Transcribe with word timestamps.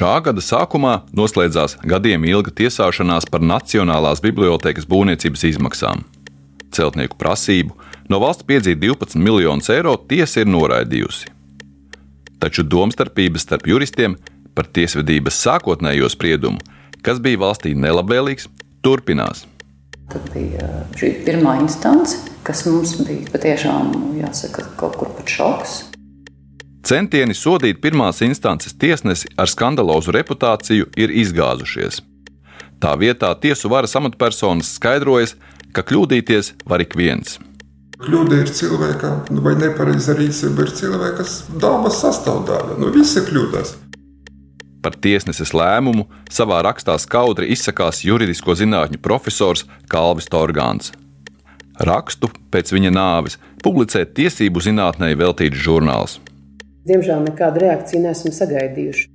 Šā 0.00 0.14
gada 0.24 0.40
sākumā 0.40 0.94
noslēdzās 1.12 1.74
gadiem 1.84 2.22
ilga 2.24 2.48
tiesāšanās 2.56 3.26
par 3.28 3.42
Nacionālās 3.44 4.22
bibliotekas 4.24 4.86
būvniecības 4.88 5.42
izmaksām. 5.50 6.06
Celtnieku 6.72 7.18
prasību 7.20 7.76
no 8.08 8.20
valsts 8.22 8.46
piedzīt 8.48 8.80
12 8.80 9.20
miljonus 9.20 9.68
eiro 9.74 9.98
tiesa 10.08 10.40
ir 10.40 10.48
noraidījusi. 10.48 11.28
Taču 12.40 12.64
domstarpības 12.64 13.44
starp 13.44 13.68
juristiem 13.68 14.16
par 14.56 14.72
tiesvedības 14.72 15.36
sākotnējo 15.44 16.08
spriedumu, 16.16 16.64
kas 17.04 17.20
bija 17.20 17.42
valstī 17.44 17.76
nelabvēlīgs, 17.76 18.48
turpinās. 18.80 19.44
Tad 20.08 20.32
bija 20.32 20.80
šī 20.96 21.12
pirmā 21.28 21.58
instance, 21.60 22.24
kas 22.48 22.64
mums 22.64 22.96
bija 23.04 23.28
patiešām 23.36 23.92
jāsaka, 24.24 24.64
kaut 24.80 24.96
kur 24.96 25.12
pat 25.20 25.28
šoks. 25.28 25.82
Centieni 26.80 27.34
sodīt 27.36 27.82
pirmās 27.82 28.22
instances 28.24 28.72
tiesnesi 28.72 29.28
ar 29.36 29.50
skandalozu 29.52 30.14
reputāciju 30.16 30.88
ir 30.96 31.12
izgāzušies. 31.12 32.00
Tā 32.80 32.94
vietā 32.96 33.34
tiesu 33.36 33.68
varas 33.68 33.92
amatpersonas 34.00 34.72
skaidrojas, 34.78 35.34
ka 35.76 35.84
kļūdīties 35.84 36.54
var 36.64 36.80
ik 36.80 36.96
viens. 36.96 37.36
Kļūda 38.00 38.38
ir 38.40 38.48
cilvēkam, 38.56 39.18
nu, 39.28 39.42
vai 39.44 39.58
nepareiza 39.60 40.14
rīcība 40.16 40.64
ir 40.64 40.72
cilvēka 40.78 41.26
dabas 41.60 42.00
sastāvdaļa. 42.00 42.78
Nu, 42.80 42.88
visi 42.94 43.20
kļūdās. 43.26 43.74
Par 44.80 44.96
tiesneses 44.96 45.52
lēmumu 45.52 46.06
savā 46.32 46.62
rakstā 46.64 46.96
skaudri 46.96 47.50
izsakās 47.52 48.00
juridisko 48.06 48.56
zinātņu 48.56 49.02
profesors 49.04 49.66
Kalvis 49.92 50.32
Torgāns. 50.32 50.94
Rakstu 51.84 52.32
pēc 52.52 52.72
viņa 52.72 52.96
nāves 52.96 53.36
publicē 53.60 54.06
tiesību 54.08 54.64
zinātnē 54.64 55.12
veltīts 55.20 55.60
žurnāls. 55.60 56.16
Diemžēl 56.88 57.24
nekādu 57.28 57.64
reakciju 57.64 58.02
neesam 58.04 58.32
sagaidījuši. 58.32 59.08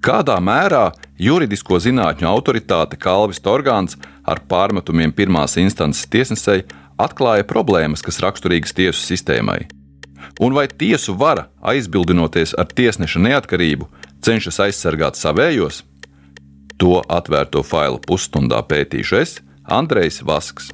Kādā 0.00 0.38
mērā 0.40 0.86
juridisko 1.20 1.76
zinātņu 1.84 2.24
autoritāte 2.24 2.96
Kalvis 2.96 3.42
Torgāns 3.44 3.98
ar 4.24 4.40
pārmetumiem 4.48 5.12
pirmās 5.12 5.58
instances 5.60 6.08
tiesnesei 6.08 6.64
atklāja 7.00 7.44
problēmas, 7.44 8.00
kas 8.00 8.20
raksturīgas 8.24 8.72
tiesu 8.76 9.04
sistēmai? 9.04 9.66
Un 10.40 10.56
vai 10.56 10.66
tiesu 10.68 11.12
vara, 11.20 11.50
aizbildinoties 11.60 12.54
ar 12.56 12.72
tiesneša 12.72 13.20
neatkarību, 13.26 13.90
cenšas 14.24 14.62
aizsargāt 14.64 15.20
savējos? 15.20 15.82
To 16.80 17.02
atvērto 17.04 17.60
failu 17.60 18.00
pusstundā 18.00 18.62
pētīšu 18.64 19.20
es, 19.20 19.36
Andrejs 19.68 20.22
Vasks. 20.24 20.72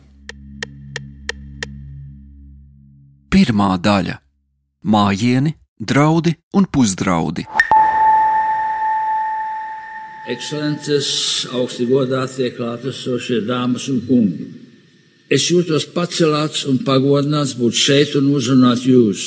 Pirmā 3.26 3.74
daļa- 3.82 4.20
mājieni, 4.94 5.56
draudi 5.78 6.32
un 6.52 6.64
pusdraudi. 6.64 7.44
Ekscelences, 10.26 11.08
augsti 11.54 11.86
godātie 11.86 12.48
klātesošie 12.56 13.42
dāmas 13.46 13.86
un 13.92 14.00
kungi! 14.08 14.46
Es 15.30 15.48
jūtos 15.50 15.88
pacelāts 15.90 16.64
un 16.70 16.78
pagodināts 16.86 17.56
būt 17.58 17.76
šeit 17.76 18.14
un 18.18 18.30
uzrunāt 18.34 18.84
jūs, 18.86 19.22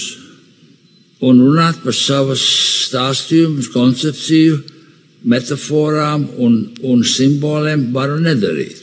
un 1.22 1.42
runāt 1.44 1.81
par 1.83 1.95
savas 1.95 2.44
stāstījumus, 2.88 3.67
koncepciju, 3.73 4.61
metaforām 5.30 6.23
un, 6.39 6.55
un 6.88 7.03
simboliem 7.03 7.89
varu 7.95 8.17
nedarīt. 8.23 8.80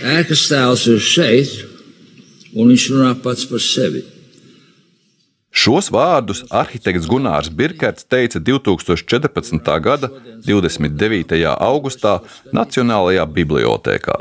Ēkas 0.00 0.48
tēls 0.50 0.86
ir 0.90 1.04
šeit, 1.04 1.52
un 2.56 2.72
viņš 2.72 2.88
runā 2.94 3.12
pats 3.22 3.44
par 3.48 3.62
sevi. 3.62 4.02
Šos 5.54 5.86
vārdus 5.94 6.42
arhitekts 6.50 7.06
Gunārs 7.06 7.46
Birkerts 7.46 8.08
teica 8.10 8.40
2014. 8.42 9.68
gada 9.80 10.10
29. 10.42 11.38
augustā 11.54 12.16
Nacionālajā 12.50 13.22
bibliotēkā. 13.36 14.16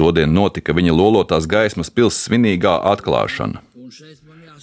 Todien 0.00 0.32
notika 0.32 0.72
viņa 0.72 0.96
lolotās 0.96 1.44
gaismas 1.44 1.92
pilsētas 1.92 2.24
svinīgā 2.30 2.72
atklāšana. 2.94 3.60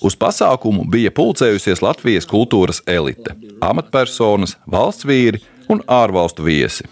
Uz 0.01 0.18
pasākumu 0.18 0.88
bija 0.90 1.13
pulcējusies 1.13 1.85
Latvijas 1.85 2.25
kultūras 2.30 2.81
elite, 2.90 3.38
amatpersonas, 3.62 4.57
valsts 4.66 5.06
vīri 5.06 5.46
un 5.69 5.85
ārvalstu 5.85 6.46
viesi. 6.50 6.90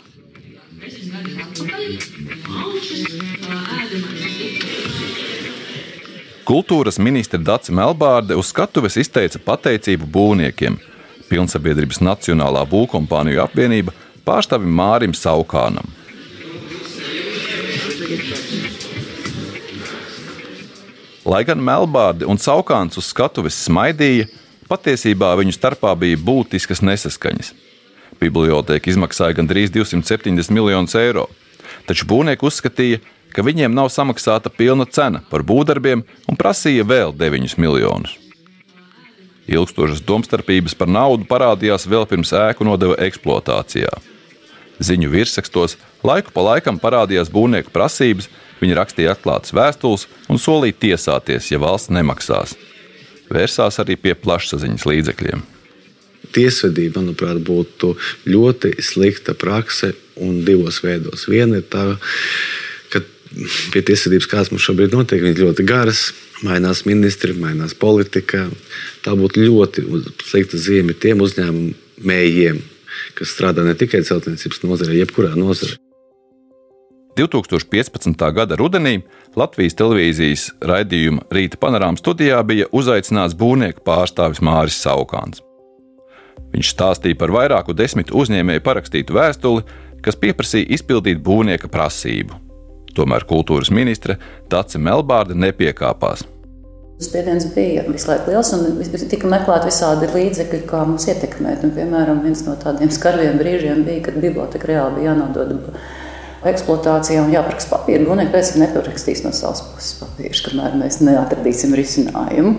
Kultūras 6.46 7.00
ministra 7.02 7.40
Dācis 7.42 7.74
Melbārde 7.74 8.36
uz 8.38 8.52
skatuves 8.52 9.00
izteica 9.02 9.40
pateicību 9.42 10.06
būvniekiem, 10.14 10.76
Pilnsabiedrības 11.26 12.04
Nacionālā 12.06 12.62
būvkompāniju 12.70 13.42
apvienība 13.42 13.96
pārstāvim 14.28 14.70
Mārim 14.78 15.16
Saukānam. 15.18 15.90
Lai 21.26 21.42
gan 21.50 21.66
Melbārdi 21.66 22.30
un 22.30 22.38
Saukāns 22.38 23.02
uz 23.02 23.10
skatuves 23.10 23.58
smaidīja, 23.66 24.30
patiesībā 24.70 25.32
viņu 25.42 25.58
starpā 25.58 25.96
bija 25.98 26.22
būtiskas 26.22 26.86
nesaskaņas. 26.86 27.56
Biblioteka 28.22 28.94
izmaksāja 28.94 29.34
gandrīz 29.42 29.74
270 29.74 30.54
miljonus 30.54 30.94
eiro, 31.02 31.26
taču 31.90 32.06
būvnieki 32.06 32.46
uzskatīja, 32.46 33.02
ka 33.35 33.44
viņiem 33.44 33.73
nav 33.75 33.90
samaksāta 33.91 34.47
pilna 34.47 34.88
cena 34.88 35.19
par 35.29 35.44
būvdarbiem 35.44 36.06
un 36.31 36.40
prasīja 36.40 36.85
vēl 36.88 37.12
9 37.19 37.57
miljonus. 37.59 38.16
Ilgstošas 39.46 40.01
domstarpības 40.07 40.73
par 40.79 40.90
naudu 40.90 41.28
parādījās 41.29 41.85
vēl 41.85 42.07
pirms 42.09 42.31
ēku 42.34 42.66
nodeva 42.66 42.96
eksploatācijā. 43.06 43.91
Ziņu 44.79 45.12
virsrakstos 45.12 45.78
laiku 46.03 46.34
pa 46.34 46.46
laikam 46.47 46.79
parādījās 46.81 47.29
būvnieku 47.31 47.72
prasības, 47.75 48.29
viņi 48.62 48.78
rakstīja 48.79 49.13
atklātas 49.13 49.53
vēstules 49.56 50.07
un 50.31 50.41
solīja 50.41 50.79
tiesāties, 50.88 51.52
ja 51.52 51.59
valsts 51.62 51.94
nemaksās. 51.94 52.56
Vērsās 53.29 53.79
arī 53.84 54.00
pie 54.00 54.16
plašsaziņas 54.17 54.88
līdzekļiem. 54.90 55.44
Tiesvedība, 56.35 57.03
manuprāt, 57.03 57.40
būtu 57.46 57.94
ļoti 58.28 58.75
slikta 58.84 59.35
prakse 59.38 59.94
un 60.22 60.41
divos 60.47 60.81
veidos. 60.84 61.28
Viena 61.29 61.62
ir 61.62 61.67
tā, 61.69 61.85
ka 61.96 62.65
pie 63.73 63.81
tiesvedības, 63.85 64.28
kāds 64.31 64.51
mums 64.53 64.66
šobrīd 64.66 64.96
notiek, 64.96 65.23
ir 65.23 65.41
ļoti 65.41 65.66
garas. 65.68 66.09
Mainās 66.46 66.84
ministri, 66.88 67.35
mainās 67.38 67.75
politika. 67.79 68.46
Tā 69.06 69.16
būtu 69.18 69.44
ļoti 69.46 69.85
slikta 70.28 70.59
zīme 70.59 70.96
tiem 70.97 71.23
uzņēmējiem, 71.25 72.62
kas 73.18 73.34
strādā 73.35 73.66
ne 73.66 73.75
tikai 73.78 74.03
celtniecības 74.07 74.63
nozarē, 74.66 75.00
jebkurā 75.01 75.34
nozarē. 75.40 75.79
2015. 77.16 78.19
gada 78.35 78.57
rudenī 78.59 78.97
Latvijas 79.40 79.78
televīzijas 79.79 80.50
raidījuma 80.67 81.23
Rīta 81.31 81.59
panorāmas 81.59 82.03
studijā 82.03 82.41
bija 82.44 82.67
uzaicināts 82.75 83.38
būvnieku 83.40 83.85
pārstāvis 83.88 84.44
Māris 84.44 84.81
Saukāns. 84.84 85.40
Viņš 86.52 86.72
stāstīja 86.75 87.17
par 87.19 87.31
vairāku 87.31 87.75
desmitu 87.75 88.19
uzņēmēju 88.19 88.63
parakstītu 88.63 89.16
vēstuli, 89.16 89.63
kas 90.03 90.19
pieprasīja 90.19 90.75
izpildīt 90.75 91.23
būvnieka 91.23 91.72
prasību. 91.72 92.45
Tomēr 92.96 93.26
kultūras 93.28 93.72
ministre 93.74 94.18
Tace 94.50 94.80
Melbārde 94.80 95.36
nepiekāpās. 95.36 96.24
Spiediens 96.96 97.50
bija 97.52 97.84
visu 97.90 98.08
laiku 98.08 98.32
liels, 98.32 98.54
un 98.56 99.10
tika 99.12 99.28
meklēti 99.28 99.68
visādi 99.68 100.08
līdzekļi, 100.14 100.62
kā 100.70 100.86
mums 100.88 101.10
ietekmēt. 101.12 101.66
Un, 101.68 101.74
piemēram, 101.76 102.22
viens 102.24 102.46
no 102.48 102.56
tādiem 102.62 102.92
skarbiem 102.94 103.36
brīžiem 103.42 103.84
bija, 103.84 104.06
kad 104.06 104.22
biblioteka 104.24 104.70
reāli 104.72 105.02
bija 105.02 105.12
jānodod 105.12 105.52
eksploatācijā 106.46 107.26
un 107.26 107.34
jāparaksta 107.34 107.74
papīra. 107.74 108.06
Gunieki 108.08 108.32
pēc 108.32 108.54
tam 108.54 108.64
neparakstīs 108.64 109.26
no 109.26 109.34
savas 109.36 109.66
puses 109.74 109.98
papīrus, 110.00 110.46
kamēr 110.46 110.78
mēs 110.80 111.02
neatradīsim 111.04 111.76
risinājumu. 111.76 112.56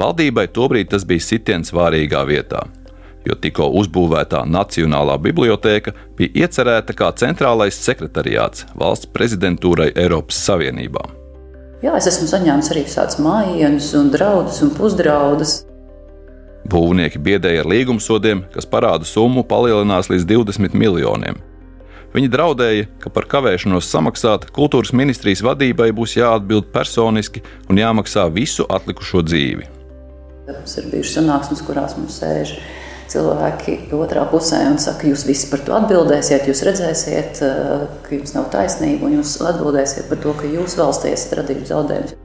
Valdībai 0.00 0.46
tobrīd 0.54 0.88
tas 0.94 1.04
bija 1.06 1.22
sitiens 1.22 1.74
vārīgā 1.76 2.24
vietā, 2.30 2.64
jo 3.24 3.36
tikko 3.40 3.70
uzbūvētā 3.80 4.44
Nacionālā 4.48 5.16
biblioteka 5.22 5.94
bija 6.18 6.44
iecerēta 6.44 6.96
kā 6.96 7.10
centrālais 7.18 7.78
sekretariāts 7.80 8.66
valsts 8.78 9.10
prezidentūrai 9.14 9.92
Eiropas 9.94 10.40
Savienībā. 10.46 11.04
Jā, 11.84 11.94
es 11.98 12.08
esmu 12.08 12.28
saņēmis 12.30 12.70
arī 12.72 12.84
tādus 12.88 13.18
mājiņus, 13.20 13.88
un 13.98 14.12
draudus 14.12 14.60
un 14.64 14.70
pusdraudus. 14.76 15.56
Būvnieki 16.72 17.20
biedēja 17.20 17.60
ar 17.60 17.68
līgumsodiem, 17.68 18.46
kas 18.54 18.64
parāda 18.64 19.04
summu 19.04 19.44
palielinās 19.44 20.08
līdz 20.08 20.24
20 20.30 20.78
miljoniem. 20.80 21.36
Viņi 22.14 22.30
draudēja, 22.30 22.86
ka 23.02 23.10
par 23.10 23.26
kavēšanos 23.26 23.88
samaksāt 23.90 24.46
kultūras 24.54 24.94
ministrijas 24.94 25.42
vadībai 25.42 25.90
būs 25.92 26.14
jāatbild 26.14 26.70
personiski 26.72 27.42
un 27.68 27.80
jāmaksā 27.82 28.28
visu 28.32 28.64
atlikušo 28.70 29.24
dzīvi. 29.26 29.66
Mums 30.46 30.76
ir 30.78 30.88
bijušas 30.92 31.18
sanāksmes, 31.18 31.64
kurās 31.66 31.98
mums 31.98 32.20
sēž 32.22 32.54
cilvēki 33.12 33.76
otrā 33.94 34.24
pusē 34.30 34.60
un 34.70 34.78
saka, 34.82 35.08
jūs 35.10 35.24
visi 35.28 35.48
par 35.50 35.62
to 35.66 35.74
atbildēsiet, 35.76 36.48
jūs 36.48 36.64
redzēsiet, 36.66 37.42
eh, 37.44 37.86
ka 38.02 38.14
jums 38.16 38.34
nav 38.36 38.50
taisnība, 38.52 39.08
un 39.08 39.18
jūs 39.20 39.36
atbildēsiet 39.44 40.08
par 40.08 40.20
to, 40.24 40.34
ka 40.40 40.50
jūs 40.50 40.76
valstī 40.80 41.12
esat 41.12 41.38
radījuši 41.40 41.70
zaudējumus. 41.72 42.16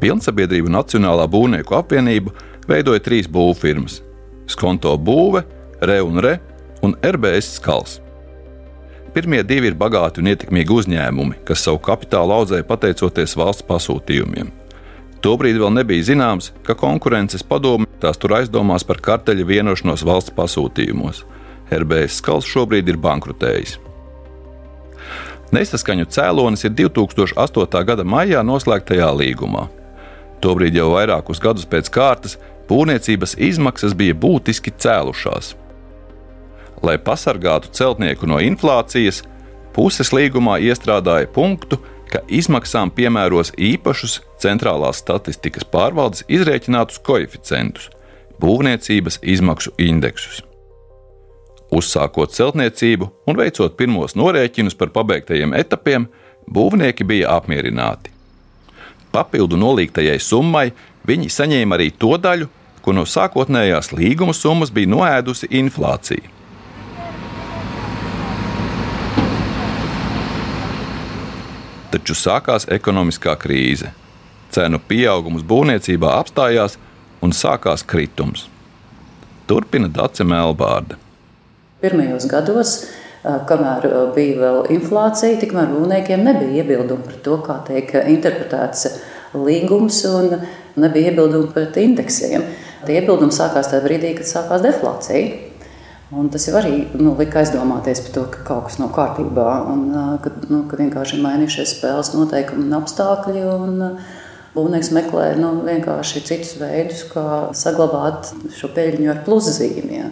Pilnsabiedrība 0.00 0.72
Nacionālā 0.72 1.26
būvnieku 1.28 1.76
apvienība 1.76 2.32
veidoja 2.68 3.00
trīs 3.04 3.28
būvfirmas- 3.28 4.00
Skonto 4.54 4.96
būve, 4.98 5.44
Re 5.80 6.00
un 6.02 6.18
Re 6.18 6.40
un 6.82 6.94
RBS 7.02 7.56
skals. 7.56 8.00
Pirmie 9.12 9.42
divi 9.42 9.66
ir 9.66 9.74
bagāti 9.74 10.18
un 10.18 10.30
ietekmīgi 10.30 10.70
uzņēmumi, 10.70 11.44
kas 11.44 11.64
savu 11.66 11.78
kapitālu 11.78 12.30
audzēja 12.30 12.62
pateicoties 12.62 13.34
valsts 13.36 13.66
pasūtījumiem. 13.66 14.59
Tobrīd 15.20 15.58
vēl 15.60 15.74
nebija 15.76 16.06
zināms, 16.08 16.48
ka 16.64 16.72
konkurences 16.78 17.44
padome 17.44 17.88
tās 18.00 18.16
tur 18.16 18.38
aizdomās 18.38 18.86
par 18.88 19.02
karteļa 19.04 19.44
vienošanos 19.44 20.04
valsts 20.08 20.32
pasūtījumos. 20.36 21.24
RBS 21.70 22.16
skals 22.22 22.48
šobrīd 22.48 22.88
ir 22.88 22.98
bankrotējis. 23.00 23.76
Nesaskaņu 25.52 26.06
cēlonis 26.14 26.64
ir 26.64 26.72
2008. 26.78 27.84
gada 27.84 28.06
maijā 28.06 28.40
noslēgtajā 28.46 29.10
līgumā. 29.18 29.66
Tobrīd 30.40 30.78
jau 30.78 30.88
vairākus 30.94 31.42
gadus 31.42 31.66
pēc 31.68 31.90
kārtas 31.92 32.38
būvniecības 32.70 33.36
izmaksas 33.36 33.96
bija 33.98 34.16
būtiski 34.16 34.72
cēlušās. 34.72 35.52
Lai 36.86 36.96
pasargātu 36.96 37.74
celtnieku 37.76 38.30
no 38.30 38.38
inflācijas, 38.40 39.20
puses 39.76 40.14
līgumā 40.16 40.56
iestrādāja 40.64 41.28
punktu, 41.34 41.76
ka 42.10 42.22
izmaksām 42.28 42.90
piemēros 42.94 43.52
īpašus 43.56 44.20
centrālās 44.42 45.00
statistikas 45.02 45.66
pārvaldes 45.72 46.24
izrēķinātus 46.28 47.00
koeficientus, 47.06 47.88
būvniecības 48.42 49.20
izmaksu 49.22 49.72
indeksus. 49.78 50.42
Uzsākot 51.70 52.32
celtniecību 52.34 53.10
un 53.30 53.38
veicot 53.38 53.76
pirmos 53.78 54.16
norēķinus 54.18 54.74
par 54.78 54.90
pabeigtajiem 54.94 55.54
etapiem, 55.54 56.08
būvnieki 56.50 57.06
bija 57.06 57.36
apmierināti. 57.36 58.10
Papildu 59.14 59.58
nolīgtajai 59.58 60.18
summai 60.22 60.70
viņi 61.06 61.30
saņēma 61.30 61.78
arī 61.78 61.90
to 61.98 62.16
daļu, 62.18 62.50
ko 62.82 62.94
no 62.96 63.06
sākotnējās 63.06 63.92
līguma 63.94 64.34
summas 64.34 64.72
bija 64.74 64.90
noēdusi 64.90 65.50
inflācija. 65.60 66.29
Taču 71.90 72.14
sākās 72.14 72.68
ekonomiskā 72.70 73.34
krīze. 73.40 73.90
Cenu 74.54 74.78
pieaugums 74.86 75.42
būvniecībā 75.46 76.12
apstājās 76.20 76.76
un 77.22 77.34
sākās 77.34 77.82
kritums. 77.86 78.46
Turpina 79.50 79.90
Dace 79.90 80.22
Melbārda. 80.22 80.94
Pirmajos 81.82 82.28
gados, 82.30 82.74
kamēr 83.24 83.88
bija 84.14 84.38
vēl 84.38 84.60
inflācija, 84.76 85.40
tikmēr 85.42 85.72
būvniekiem 85.72 86.22
nebija 86.28 86.62
iebildumu 86.62 87.08
par 87.08 87.18
to, 87.24 87.38
kā 87.42 87.58
tiek 87.66 87.90
interpretēts 88.04 88.86
līgums, 89.34 90.04
un 90.06 90.44
nebija 90.78 91.10
iebildumu 91.10 91.50
pret 91.54 91.78
indeksiem. 91.82 92.46
Tie 92.86 93.00
iebildumi 93.00 93.34
sākās 93.34 93.72
tajā 93.72 93.82
brīdī, 93.82 94.14
kad 94.20 94.30
sākās 94.30 94.62
deflācija. 94.62 95.49
Un 96.10 96.26
tas 96.26 96.42
jau 96.42 96.56
arī 96.58 96.88
nu, 96.98 97.12
lika 97.14 97.38
aizdomāties 97.38 98.00
par 98.02 98.14
to, 98.16 98.22
ka 98.32 98.40
kaut 98.48 98.64
kas 98.66 98.80
nav 98.80 98.88
kārtībā, 98.96 99.50
un 99.70 99.84
ka, 100.24 100.32
nu, 100.50 100.64
ka 100.66 100.78
vienkārši 100.80 101.16
ir 101.16 101.22
mainījušies 101.22 101.76
spēles 101.76 102.10
noteikumi 102.16 102.66
un 102.66 102.80
apstākļi. 102.80 103.44
Un, 103.54 103.86
Būvnieks 104.50 104.88
meklē 104.90 105.36
nu, 105.38 105.52
vienkārši 105.62 106.24
citus 106.26 106.56
veidus, 106.58 107.04
kā 107.06 107.52
saglabāt 107.54 108.32
šo 108.56 108.72
peļņu 108.74 109.12
ar 109.12 109.20
pluszīmēm. 109.22 110.08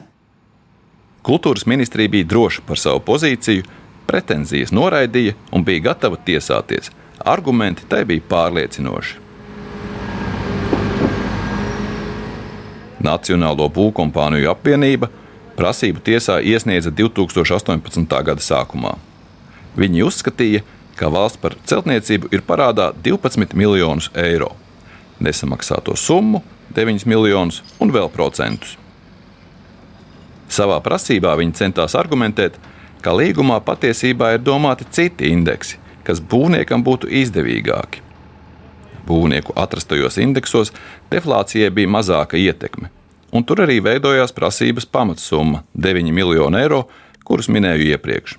Kultūras 1.26 1.66
ministrija 1.66 2.12
bija 2.12 2.28
droša 2.30 2.62
par 2.68 2.78
savu 2.78 3.02
pozīciju, 3.02 3.66
pretenzijas 4.06 4.70
noraidīja 4.70 5.34
un 5.50 5.66
bija 5.66 5.88
gatava 5.90 6.20
tiesāties. 6.22 6.92
Argumenti 7.18 7.88
tai 7.90 8.04
bija 8.06 8.22
pārliecinoši. 8.30 9.18
Nacionālo 13.02 13.66
būvkompāniju 13.74 14.54
apvienība 14.54 15.10
prasību 15.58 16.02
tiesā 16.06 16.38
iesniedza 16.40 16.93
2018. 16.94 18.06
gada 18.06 18.44
sākumā. 18.44 18.94
Viņi 19.78 20.05
uzskatīja, 20.06 20.62
ka 20.99 21.10
valsts 21.10 21.40
par 21.43 21.56
celtniecību 21.66 22.31
ir 22.34 22.43
parādā 22.46 22.93
12 23.05 23.55
miljonus 23.58 24.10
eiro, 24.19 24.55
nesamaksāto 25.22 25.94
summu 25.99 26.43
9 26.75 27.06
miljonus 27.06 27.62
un 27.82 27.93
vēl 27.94 28.10
procentus. 28.14 28.76
Savā 30.49 30.78
prasībā 30.81 31.34
viņi 31.38 31.58
centās 31.58 31.94
argumentēt, 31.99 32.56
ka 33.04 33.12
līgumā 33.14 33.61
patiesībā 33.64 34.34
ir 34.34 34.44
domāti 34.44 34.87
citi 34.90 35.31
indeksi, 35.32 35.78
kas 36.06 36.22
būvniekam 36.25 36.84
būtu 36.87 37.11
izdevīgāki. 37.22 38.04
Būvnieku 39.08 39.54
atrastajos 39.56 40.19
indeksos 40.20 40.72
deflācijai 41.12 41.70
bija 41.72 41.90
mazāka 41.93 42.40
ietekme, 42.40 42.90
un 43.32 43.44
tur 43.44 43.64
arī 43.64 43.80
veidojās 43.84 44.32
prasības 44.32 44.86
pamatsumma- 44.86 45.62
9 45.86 46.12
miljoni 46.12 46.62
eiro, 46.62 46.88
kurus 47.25 47.48
minēju 47.48 47.92
iepriekš. 47.94 48.38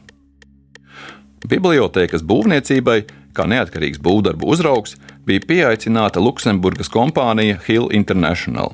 Bibliotēkas 1.47 2.21
būvniecībai, 2.21 3.03
kā 3.33 3.45
neatkarīgs 3.47 4.01
būvdarbu 4.03 4.50
uzraugs, 4.53 4.95
bija 5.25 5.39
pieaicināta 5.39 6.19
Luksemburgas 6.19 6.89
kompānija 6.89 7.59
Hill 7.68 7.89
International. 7.95 8.74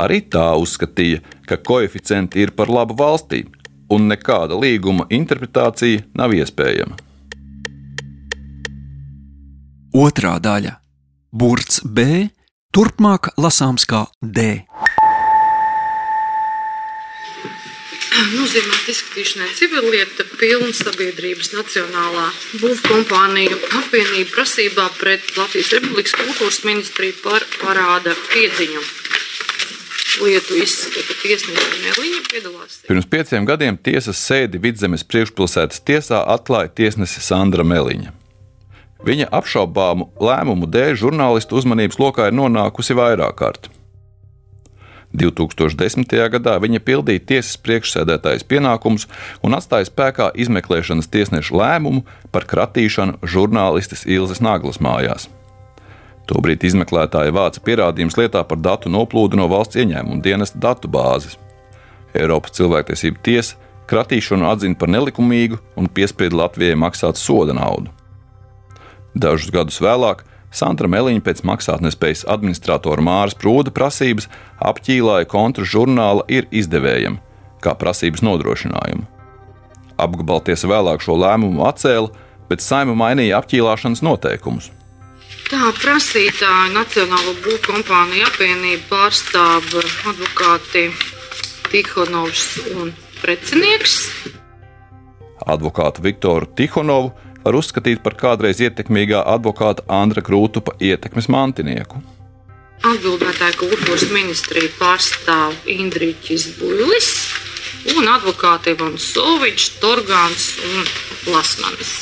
Arī 0.00 0.22
tā 0.32 0.48
uzskatīja, 0.58 1.20
ka 1.46 1.56
koeficienti 1.56 2.40
ir 2.42 2.50
par 2.56 2.66
labu 2.72 2.96
valstī, 2.96 3.44
un 3.90 4.08
nekāda 4.08 4.56
līguma 4.56 5.06
interpretācija 5.12 6.02
nav 6.14 6.32
iespējama. 6.32 6.96
Otra 9.92 10.38
daļa- 10.40 10.76
burts 11.38 11.82
B, 11.84 12.30
turpmāk 12.72 13.28
lasāms 13.36 13.84
kā 13.84 14.06
D. 14.22 14.64
nozīmēta 18.36 18.92
izskatīšanai 18.92 19.50
civillieta 19.56 20.26
pilna 20.36 20.72
sabiedrības 20.76 21.52
nacionālā 21.54 22.28
būvkompānija 22.60 23.58
apvienība 23.80 24.34
prasībā 24.34 24.88
pret 24.98 25.32
Latvijas 25.38 25.72
Republikas 25.76 26.16
kultūras 26.18 26.62
ministriju 26.68 27.18
par 27.24 27.46
parāda 27.60 28.14
piedziņu. 28.32 28.82
Lietu 30.22 30.58
izskata 30.60 31.14
tiesneša 31.22 31.68
Meliņa 31.86 32.24
piedalās. 32.28 32.80
Pirms 32.84 33.08
pieciem 33.08 33.46
gadiem 33.48 33.78
tiesas 33.80 34.20
sēdi 34.20 34.60
Vidzemes 34.60 35.06
priekšpilsētas 35.08 35.80
tiesā 35.88 36.20
atklāja 36.34 36.68
tiesnese 36.82 37.24
Sandra 37.24 37.64
Meliņa. 37.64 38.12
Viņa 39.02 39.30
apšaubāmu 39.34 40.12
lēmumu 40.22 40.68
dēļ 40.70 40.98
žurnālistu 41.00 41.56
uzmanības 41.58 41.98
lokā 41.98 42.28
ir 42.28 42.36
nonākusi 42.38 42.94
vairāk 42.98 43.40
kārt. 43.40 43.72
2010. 45.12 46.16
gadā 46.32 46.56
viņa 46.62 46.80
pildīja 46.84 47.24
tiesas 47.32 47.58
priekšsēdētājas 47.64 48.46
pienākumus 48.48 49.06
un 49.44 49.56
atstāja 49.56 49.90
spēkā 49.90 50.30
izmeklēšanas 50.44 51.10
tiesneša 51.12 51.56
lēmumu 51.56 52.04
par 52.32 52.48
kratīšanu 52.48 53.20
žurnālistes 53.22 54.06
Ilzas 54.08 54.40
Naglas 54.44 54.80
mājās. 54.80 55.28
Tobrīd 56.30 56.64
izmeklētāja 56.64 57.34
vāca 57.34 57.60
pierādījumus 57.66 58.16
lietā 58.16 58.44
par 58.48 58.60
datu 58.62 58.92
noplūdu 58.92 59.36
no 59.36 59.48
valsts 59.52 59.80
ieņēmuma 59.82 60.22
dienesta 60.24 60.60
datu 60.62 60.88
bāzes. 60.88 61.36
Eiropas 62.14 62.54
cilvēktiesība 62.56 63.20
tiesa 63.24 63.58
kratīšanu 63.90 64.46
atzina 64.48 64.78
par 64.78 64.88
nelikumīgu 64.92 65.58
un 65.76 65.90
piespieda 65.92 66.38
Latvijai 66.44 66.78
maksāt 66.78 67.20
soda 67.20 67.56
naudu. 67.56 67.92
Dažus 69.12 69.52
gadus 69.52 69.80
vēlāk 69.82 70.22
Sandra 70.52 70.88
Meliņa 70.92 71.22
pēc 71.24 71.40
maksātnespējas 71.48 72.26
administratora 72.28 73.02
Māras 73.04 73.36
Prūda 73.38 73.72
prasības 73.72 74.28
apķīlāja 74.60 75.28
kontra 75.30 75.64
žurnāla 75.64 76.26
ir 76.28 76.48
izdevējam, 76.52 77.16
kā 77.64 77.72
prasības 77.80 78.24
nodrošinājumu. 78.26 79.08
Apgabaltiesa 80.02 80.68
vēlāk 80.68 81.02
šo 81.04 81.16
lēmumu 81.22 81.64
atcēla, 81.68 82.12
bet 82.50 82.64
saima 82.64 82.94
mainīja 82.98 83.40
apķīlāšanas 83.40 84.04
noteikumus. 84.04 84.70
Tā 85.48 85.72
prasītāja 85.76 86.70
Nacionālo 86.72 87.34
būvkompāniju 87.44 88.28
apvienību 88.28 88.86
pārstāv 88.88 89.66
advokāti 90.08 90.86
Tihonovs 91.72 92.46
un 92.76 92.92
Precinieks. 93.22 93.98
Advokātu 95.46 96.04
Viktoru 96.04 96.48
Tihonovu 96.56 97.12
var 97.44 97.58
uzskatīt 97.58 98.02
par 98.02 98.16
kādreiz 98.18 98.62
ietekmīgā 98.62 99.22
advokāta 99.34 99.84
Andra 99.90 100.22
Krūtupa 100.24 100.76
ietekmes 100.80 101.28
mantinieku. 101.32 102.02
Atbildētāja 102.82 103.54
kultūras 103.60 104.08
ministrija 104.10 104.70
pārstāv 104.78 105.54
Indriķis 105.70 106.48
Buļlis 106.58 107.10
un 107.94 108.08
advokāti 108.10 108.74
Ivans 108.74 109.06
Sovičs, 109.14 109.76
Torgāns 109.82 110.48
un 110.66 110.88
Lasmanis. 111.30 111.92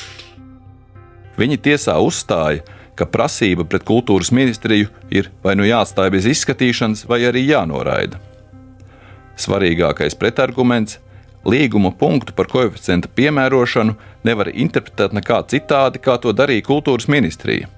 Viņi 1.40 1.60
tiesā 1.64 1.96
uzstāja, 2.00 2.64
ka 2.96 3.06
prasība 3.08 3.64
pret 3.64 3.84
kultūras 3.88 4.32
ministriju 4.32 4.90
ir 5.12 5.30
vai 5.44 5.54
nu 5.56 5.64
jāatstāj 5.68 6.10
bez 6.12 6.26
izskatīšanas, 6.28 7.06
vai 7.08 7.22
arī 7.28 7.46
jānoraida. 7.48 8.20
Svarīgākais 9.40 10.18
pretarguments 10.20 10.98
līguma 11.46 11.90
punktu 11.96 12.34
par 12.36 12.48
koeficientu 12.50 13.10
piemērošanu 13.16 13.96
nevar 14.24 14.50
interpretēt 14.52 15.14
nekā 15.16 15.42
citādi, 15.50 16.02
kā 16.02 16.18
to 16.20 16.34
darīja 16.36 16.66
kultūras 16.66 17.08
ministrija. 17.08 17.68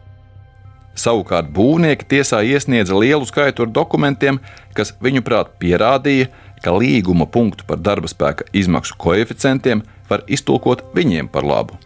Savukārt 0.98 1.48
būvnieki 1.54 2.04
tiesā 2.08 2.42
iesniedza 2.44 2.96
lielu 2.98 3.24
skaitu 3.24 3.64
ar 3.64 3.70
dokumentiem, 3.72 4.40
kas 4.76 4.92
viņuprāt 5.00 5.54
pierādīja, 5.62 6.28
ka 6.62 6.74
līguma 6.76 7.26
punktu 7.26 7.64
par 7.66 7.80
darba 7.80 8.10
spēka 8.10 8.46
izmaksu 8.52 8.98
koeficientiem 9.00 9.82
var 10.10 10.22
iztulkot 10.28 10.84
viņiem 10.94 11.30
par 11.32 11.48
labu. 11.48 11.78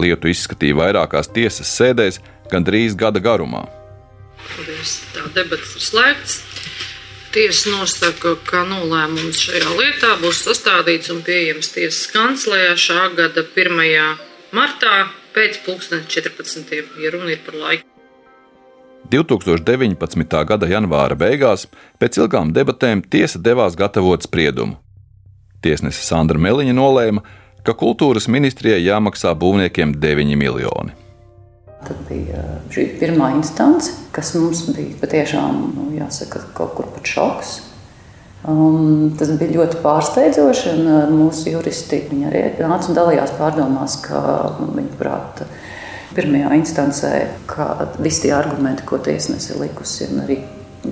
Lietu 0.00 0.32
izskatīja 0.32 0.76
vairākās 0.80 1.28
tiesas 1.32 1.70
sēdēs 1.76 2.20
gandrīz 2.50 2.96
gada 2.96 3.20
garumā. 3.20 3.66
Tā 4.56 5.24
debats 5.36 5.76
ir 5.76 5.84
slēgts. 5.84 6.55
Tiesa 7.36 7.68
nosaka, 7.68 8.30
ka 8.48 8.62
nolēmums 8.64 9.36
šajā 9.44 9.74
lietā 9.76 10.14
būs 10.22 10.38
sastādīts 10.46 11.10
un 11.12 11.18
pieejams 11.20 11.68
tiesas 11.74 12.06
kancelējā 12.08 12.70
šā 12.80 13.02
gada 13.18 13.44
1. 13.44 14.22
martā 14.56 15.02
pēc 15.36 15.58
2014. 15.66 16.72
ja 16.96 17.12
runa 17.12 17.34
ir 17.34 17.44
par 17.44 17.60
laiku. 17.60 17.84
2019. 19.12 20.40
gada 20.48 20.72
janvāra 20.72 21.20
beigās, 21.26 21.68
pēc 22.00 22.22
ilgām 22.24 22.56
debatēm, 22.56 23.04
tiesa 23.04 23.36
devās 23.36 23.76
gatavot 23.76 24.24
spriedumu. 24.24 24.80
Tiesnese 25.60 26.08
Sandra 26.08 26.40
Meliņa 26.40 26.72
nolēma, 26.80 27.20
ka 27.68 27.76
kultūras 27.76 28.32
ministrijai 28.32 28.80
jāmaksā 28.80 29.36
būvniekiem 29.36 29.92
9 30.00 30.40
miljoni. 30.40 30.96
Tad 31.84 31.98
bija 32.08 32.42
šī 32.72 32.86
pirmā 33.00 33.34
instance, 33.36 33.92
kas 34.16 34.32
mums 34.38 34.64
bija 34.72 34.96
patiešām 35.02 35.58
nu, 35.76 35.86
jāsaka, 35.98 36.40
kaut 36.56 36.74
kur 36.78 36.88
pat 36.94 37.08
šoks. 37.10 37.56
Um, 38.46 39.10
tas 39.18 39.30
bija 39.40 39.58
ļoti 39.58 39.80
pārsteidzoši, 39.82 40.72
un 40.76 41.16
mūsu 41.18 41.50
juristi 41.50 41.98
arī 42.28 42.44
nāca 42.62 42.92
un 42.92 42.98
dalījās 42.98 43.34
pārdomās, 43.38 43.98
ka 44.04 44.20
viņa 44.62 44.98
prāta 45.00 45.48
pirmajā 46.16 46.52
instancē, 46.60 47.12
ka 47.50 47.88
visi 47.98 48.26
tie 48.26 48.32
argumenti, 48.36 48.86
ko 48.86 49.00
tiesnese 49.02 49.52
ir 49.52 49.64
likusi, 49.66 50.06
un 50.12 50.22
arī 50.24 50.40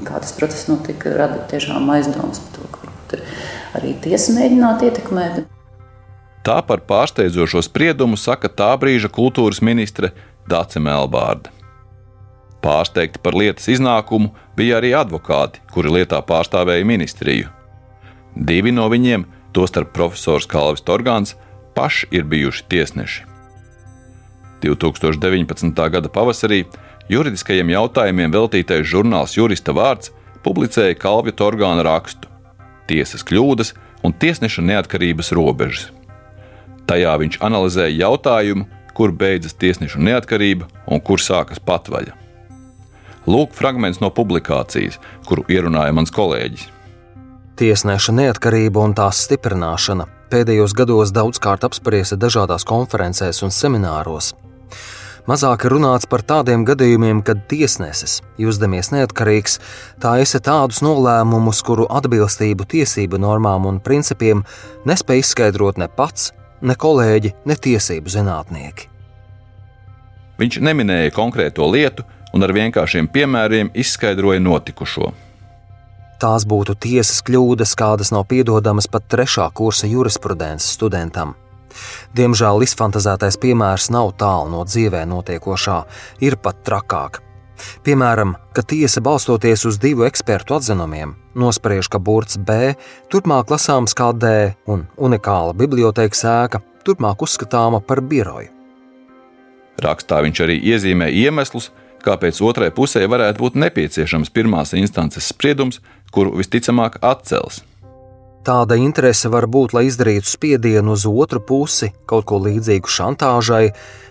kā 0.05 0.19
tas 0.21 0.35
process 0.37 0.69
notika, 0.69 1.15
rada 1.15 1.41
tiešām 1.51 1.89
aizdomas 1.95 2.43
par 2.43 2.59
to, 2.59 2.69
ka 2.75 2.85
varbūt 2.85 3.17
ir 3.17 3.25
arī 3.79 3.95
tiesa 4.05 4.35
mēģināt 4.35 4.85
ietekmēt. 4.89 5.43
Tā 6.45 6.59
par 6.67 6.83
pārsteidzošo 6.85 7.63
spriedumu 7.65 8.19
saka 8.21 8.51
tā 8.53 8.75
brīža 8.81 9.09
kultūras 9.09 9.63
ministre 9.65 10.13
Dāce 10.51 10.81
Melbārda. 10.83 11.53
Pārsteigti 12.65 13.21
par 13.21 13.37
lietas 13.37 13.69
iznākumu 13.69 14.33
bija 14.57 14.79
arī 14.81 14.95
advokāti, 14.97 15.61
kuri 15.73 15.93
lietā 15.99 16.21
pārstāvēja 16.25 16.87
ministriju. 16.89 17.51
Divi 18.35 18.73
no 18.73 18.89
viņiem, 18.93 19.27
tostarp 19.53 19.93
profesors 19.97 20.49
Kalvis 20.51 20.85
Torgāns, 20.85 21.37
paši 21.77 22.09
ir 22.11 22.25
bijuši 22.25 22.65
tiesneši. 22.73 23.25
2019. 24.65 25.89
gada 25.93 26.09
pavasarī 26.09 26.65
juridiskajiem 27.13 27.75
jautājumiem 27.75 28.33
veltītais 28.33 28.87
žurnāls 28.89 29.37
Jurista 29.37 29.75
vārds 29.77 30.15
publicēja 30.45 30.97
Kalvija 30.97 31.37
Torgāna 31.37 31.85
rakstu 31.85 32.33
Tiesas 32.89 33.25
kļūdas 33.25 33.73
un 34.05 34.13
tiesneša 34.13 34.65
neatkarības 34.65 35.33
robežas. 35.37 35.89
Tajā 36.85 37.15
viņš 37.21 37.39
analizēja 37.45 37.95
jautājumu, 38.03 38.67
kur 38.95 39.13
beidzas 39.13 39.57
tiesnešu 39.59 40.03
neatkarība 40.03 40.69
un 40.87 41.03
kur 41.05 41.23
sākas 41.23 41.61
patvaļa. 41.61 42.15
Lūk, 43.27 43.55
fragments 43.57 44.03
no 44.03 44.11
publikācijas, 44.13 44.99
kuru 45.29 45.47
ierunāja 45.49 45.95
mans 45.97 46.13
kolēģis. 46.13 46.69
Tiesneša 47.57 48.13
neatkarība 48.13 48.83
un 48.83 48.97
tās 48.99 49.23
stiprināšana 49.25 50.09
pēdējos 50.35 50.75
gados 50.75 51.13
daudzkārt 51.15 51.65
apspriesta 51.69 52.19
dažādās 52.19 52.67
konferencēs 52.67 53.45
un 53.47 53.53
semināros. 53.55 54.33
Mazāk 55.25 55.65
runāts 55.73 56.05
par 56.11 56.21
tādiem 56.21 56.67
gadījumiem, 56.69 57.23
kad 57.25 57.47
tiesnesis, 57.49 58.19
jūsdamies 58.37 58.91
neatkarīgs, 58.93 59.57
taisa 60.03 60.41
tādus 60.45 60.83
nolēmumus, 60.85 61.63
kuru 61.65 61.87
atbilstību 61.89 62.67
tiesību 62.75 63.23
normām 63.23 63.65
un 63.71 63.79
principiem 63.81 64.43
nespēj 64.85 65.23
izskaidrot 65.23 65.81
ne 65.81 65.89
pats, 65.89 66.35
ne 66.65 66.77
kolēģi, 66.81 67.35
ne 67.45 67.57
tiesību 67.57 68.13
zinātnieki. 68.13 68.91
Viņš 70.41 70.59
neminēja 70.67 71.13
konkrēto 71.15 71.67
lietu 71.71 72.03
un 72.35 72.43
ar 72.43 72.53
vienkāršiem 72.55 73.07
piemēriem 73.15 73.71
izskaidroja 73.79 74.43
notikušo. 74.43 75.13
Tās 76.23 76.47
būtu 76.49 76.75
tiesas 76.81 77.21
kļūdas, 77.27 77.75
kādas 77.79 78.11
nav 78.15 78.27
piedodamas 78.31 78.89
pat 78.91 79.07
trešā 79.11 79.47
kursa 79.55 79.91
jurisprudences 79.91 80.75
studentam. 80.79 81.35
Diemžēl 82.15 82.63
izfantazētais 82.67 83.39
piemērs 83.43 83.91
nav 83.95 84.15
tālu 84.19 84.53
no 84.53 84.63
dzīvē 84.67 85.03
notiekošā, 85.11 85.81
ir 86.23 86.39
pat 86.43 86.63
trakāk. 86.67 87.24
Piemēram, 87.87 88.37
ka 88.55 88.63
tiesa 88.63 89.03
balstoties 89.05 89.67
uz 89.69 89.79
divu 89.83 90.07
ekspertu 90.09 90.59
atzinumiem 90.59 91.17
nospriež, 91.35 91.89
ka 91.91 91.99
burts 91.99 92.39
B 92.39 92.75
turpmāk 93.13 93.51
lasāms 93.53 93.95
kā 93.97 94.13
D 94.17 94.55
un 94.71 94.87
unikāla 94.97 95.55
bibliotēkas 95.59 96.25
ēka 96.31 96.63
turpmāk 96.87 97.25
uzskatāma 97.27 97.83
par 97.85 98.03
biroju. 98.05 98.51
Rakstā 99.85 100.21
viņš 100.23 100.41
arī 100.45 100.61
iezīmē 100.71 101.11
iemeslus, 101.11 101.73
kāpēc 102.05 102.39
otrai 102.47 102.71
pusē 102.75 103.03
varētu 103.11 103.43
būt 103.43 103.57
nepieciešams 103.59 104.31
pirmās 104.31 104.75
instances 104.79 105.33
spriedums, 105.33 105.81
kuru 106.15 106.37
visticamāk 106.39 107.01
atcels. 107.03 107.65
Tāda 108.45 108.77
interese 108.77 109.31
var 109.33 109.49
būt, 109.49 109.73
lai 109.73 109.87
izdarītu 109.89 110.29
spiedienu 110.29 110.93
uz 110.95 111.07
otru 111.09 111.41
pusi, 111.41 111.91
kaut 112.07 112.27
ko 112.29 112.39
līdzīgu 112.45 112.91
šantāžai, 112.93 113.71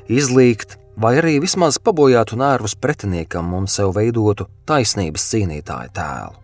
izlīgt, 0.09 0.79
vai 0.97 1.15
arī 1.21 1.39
vismaz 1.43 1.79
pabojātu 1.81 2.38
nervus 2.39 2.75
pretiniekam 2.75 3.53
un 3.57 3.67
sev 3.67 3.95
veidotu 3.97 4.47
taisnības 4.69 5.25
cīnītāju 5.31 5.93
tēlu. 5.95 6.39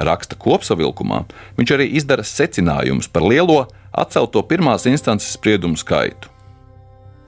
Raksta 0.00 0.36
kopsavilkumā 0.40 1.24
viņš 1.58 1.72
arī 1.76 1.86
izdara 2.00 2.24
secinājumus 2.24 3.10
par 3.12 3.26
lielo 3.26 3.66
atcelto 3.92 4.42
pirmās 4.48 4.86
instances 4.88 5.34
spriedumu 5.36 5.76
skaitu. 5.76 6.30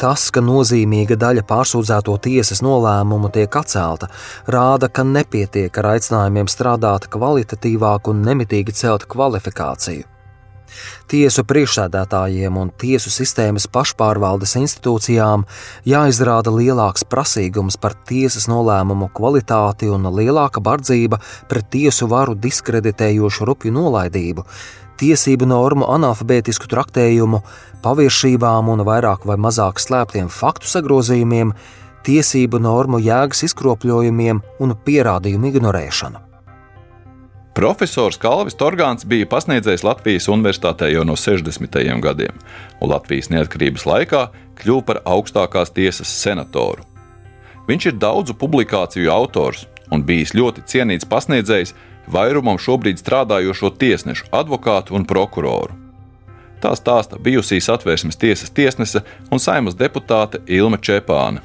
Tas, 0.03 0.25
ka 0.35 0.41
nozīmīga 0.43 1.15
daļa 1.15 1.45
pārsūdzēto 1.47 2.17
tiesas 2.25 2.59
nolēmumu 2.65 3.29
tiek 3.31 3.55
atcelta, 3.61 4.09
rāda, 4.51 4.89
ka 4.91 5.05
nepietiek 5.07 5.79
ar 5.79 5.93
aicinājumiem 5.93 6.49
strādāt 6.51 7.07
kvalitatīvāk 7.13 8.11
un 8.11 8.25
nemitīgi 8.27 8.75
celt 8.81 9.07
kvalifikāciju. 9.13 10.09
Tiesu 11.11 11.45
priekšsēdētājiem 11.49 12.57
un 12.59 12.71
tiesu 12.81 13.13
sistēmas 13.13 13.69
pašpārvaldes 13.73 14.55
institūcijām 14.61 15.45
jāizrāda 15.89 16.53
lielāks 16.55 17.07
prasīgums 17.09 17.79
par 17.81 17.97
tiesas 18.09 18.49
nolēmumu 18.53 19.11
kvalitāti 19.17 19.91
un 19.93 20.09
lielāka 20.17 20.63
bardzība 20.65 21.21
pret 21.51 21.69
tiesu 21.75 22.09
varu 22.11 22.35
diskreditējošu 22.39 23.49
rupju 23.51 23.75
nolaidību, 23.77 24.47
tiesību 25.03 25.49
normu 25.51 25.89
analfabētisku 25.93 26.71
traktējumu, 26.71 27.43
paviršībām 27.85 28.73
un 28.73 28.85
vairāk 28.87 29.27
vai 29.29 29.39
mazāk 29.41 29.83
slēptiem 29.83 30.31
faktu 30.33 30.71
sagrozījumiem, 30.71 31.55
tiesību 32.07 32.61
normu 32.63 33.03
jēgas 33.03 33.47
izkropļojumiem 33.51 34.43
un 34.63 34.77
pierādījumu 34.87 35.51
ignorēšanu. 35.53 36.32
Profesors 37.53 38.17
Kalvis 38.17 38.55
Torgāns 38.57 39.05
bija 39.05 39.27
pasniedzējis 39.29 39.83
Latvijas 39.85 40.29
Universitātē 40.33 40.87
jau 40.89 41.03
no 41.05 41.19
60. 41.21 41.77
gadiem, 42.01 42.39
un 42.81 42.89
Latvijas 42.89 43.29
neatkarības 43.29 43.85
laikā 43.85 44.23
kļuva 44.57 44.85
par 44.89 45.01
augstākās 45.05 45.75
tiesas 45.77 46.09
senatoru. 46.09 46.87
Viņš 47.69 47.91
ir 47.91 47.99
daudzu 48.01 48.33
publikāciju 48.41 49.13
autors 49.13 49.67
un 49.93 50.01
bijis 50.01 50.33
ļoti 50.33 50.65
cienīts 50.65 51.09
pasniedzējs 51.09 51.75
vairumam 52.09 52.57
šobrīd 52.57 52.97
strādājošo 53.03 53.75
tiesnešu, 53.77 54.31
advokātu 54.33 54.97
un 54.97 55.05
prokuroru. 55.05 55.77
Tā 56.65 56.73
stāsta 56.79 57.19
bijusī 57.21 57.61
satvērsmes 57.61 58.17
tiesas 58.17 58.55
tiesnese 58.55 59.05
un 59.29 59.43
saimas 59.43 59.77
deputāte 59.77 60.41
Ilma 60.49 60.81
Čepāne. 60.81 61.45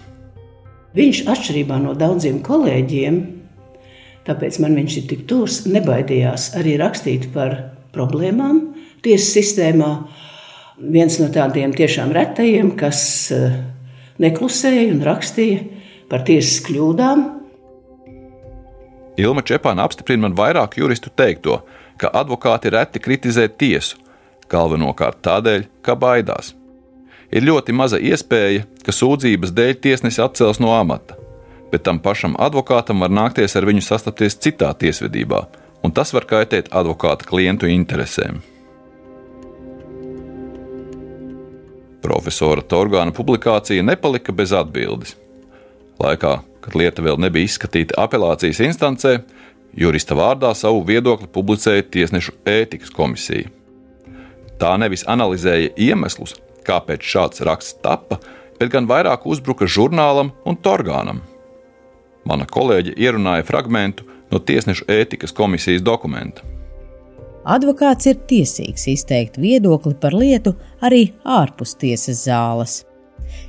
Viņš 0.96 1.26
atšķirībā 1.28 1.82
no 1.84 1.98
daudziem 2.00 2.40
kolēģiem 2.46 3.20
tāpēc 4.28 4.60
man 4.64 4.76
viņš 4.78 4.98
ir 5.02 5.08
tik 5.12 5.26
tūs, 5.30 5.64
nebaidījās 5.72 6.52
arī 6.60 6.76
rakstīt 6.82 7.30
par 7.34 7.56
problēmām 7.96 8.62
tiesu 9.06 9.38
sistēmā. 9.38 9.92
Viens 10.78 11.18
no 11.22 11.30
tādiem 11.34 11.74
tiešām 11.74 12.12
retajiem, 12.14 12.74
kas 12.78 13.00
eh, 13.34 13.58
neklusēja 14.22 14.92
un 14.94 15.02
rakstīja 15.06 15.64
par 16.12 16.26
tiesas 16.28 16.62
kļūdām. 16.68 17.26
Ilma 19.18 19.42
Čepāna 19.42 19.88
apstiprina 19.88 20.28
man 20.28 20.38
vairāk 20.38 20.78
juristu 20.78 21.10
teikto, 21.10 21.64
ka 21.98 22.12
advokāti 22.14 22.70
reti 22.70 23.02
kritizē 23.02 23.48
tiesu, 23.50 23.98
galvenokārt 24.52 25.24
tādēļ, 25.26 25.66
ka 25.82 25.98
baidās. 25.98 26.54
Ir 27.34 27.48
ļoti 27.50 27.74
maza 27.76 27.98
iespēja, 27.98 28.68
ka 28.86 28.94
sūdzības 28.94 29.56
dēļ 29.58 29.80
tiesnesis 29.82 30.22
atcels 30.24 30.62
no 30.64 30.78
amata 30.78 31.18
bet 31.72 31.84
tam 31.88 32.00
pašam 32.04 32.36
advokātam 32.40 33.04
var 33.04 33.14
nākties 33.14 33.56
ar 33.58 33.68
viņu 33.68 33.84
sastapties 33.86 34.40
citā 34.40 34.74
tiesvedībā, 34.74 35.42
un 35.84 35.94
tas 35.96 36.14
var 36.16 36.28
kaitēt 36.30 36.72
advokāta 36.76 37.28
klientu 37.28 37.70
interesēm. 37.72 38.42
Profesora 42.04 42.62
Torgāna 42.62 43.12
publikācija 43.12 43.84
nepalika 43.84 44.32
bez 44.32 44.54
atbildes. 44.56 45.16
Laikā, 46.00 46.38
kad 46.64 46.78
lieta 46.78 47.04
vēl 47.04 47.18
nebija 47.20 47.50
izskatīta 47.50 47.98
apelācijas 48.00 48.62
instancē, 48.64 49.18
Jurista 49.78 50.16
vārdā 50.18 50.54
savu 50.58 50.80
viedokli 50.88 51.28
publicēja 51.30 51.84
Tiesnešu 51.92 52.34
ētikas 52.50 52.90
komisija. 52.94 53.52
Tā 54.58 54.72
nevis 54.82 55.04
analizēja 55.06 55.74
iemeslus, 55.78 56.34
kāpēc 56.66 57.04
šāds 57.06 57.44
raksts 57.46 57.78
tappa, 57.84 58.18
bet 58.58 58.72
gan 58.74 58.88
vairāk 58.90 59.28
uzbruka 59.30 59.68
žurnālam 59.70 60.32
un 60.46 60.58
torgānam. 60.58 61.22
Mana 62.28 62.48
kolēģe 62.50 62.98
ierunāja 63.00 63.46
fragment 63.48 64.04
no 64.32 64.40
Tiesnešu 64.44 64.88
ētikas 64.92 65.34
komisijas 65.36 65.84
dokumenta. 65.86 66.44
Advokāts 67.48 68.10
ir 68.12 68.18
tiesīgs 68.28 68.90
izteikt 68.92 69.38
viedokli 69.40 69.96
par 69.96 70.16
lietu 70.18 70.58
arī 70.84 71.14
ārpus 71.24 71.78
tiesas 71.80 72.26
zāles. 72.28 72.82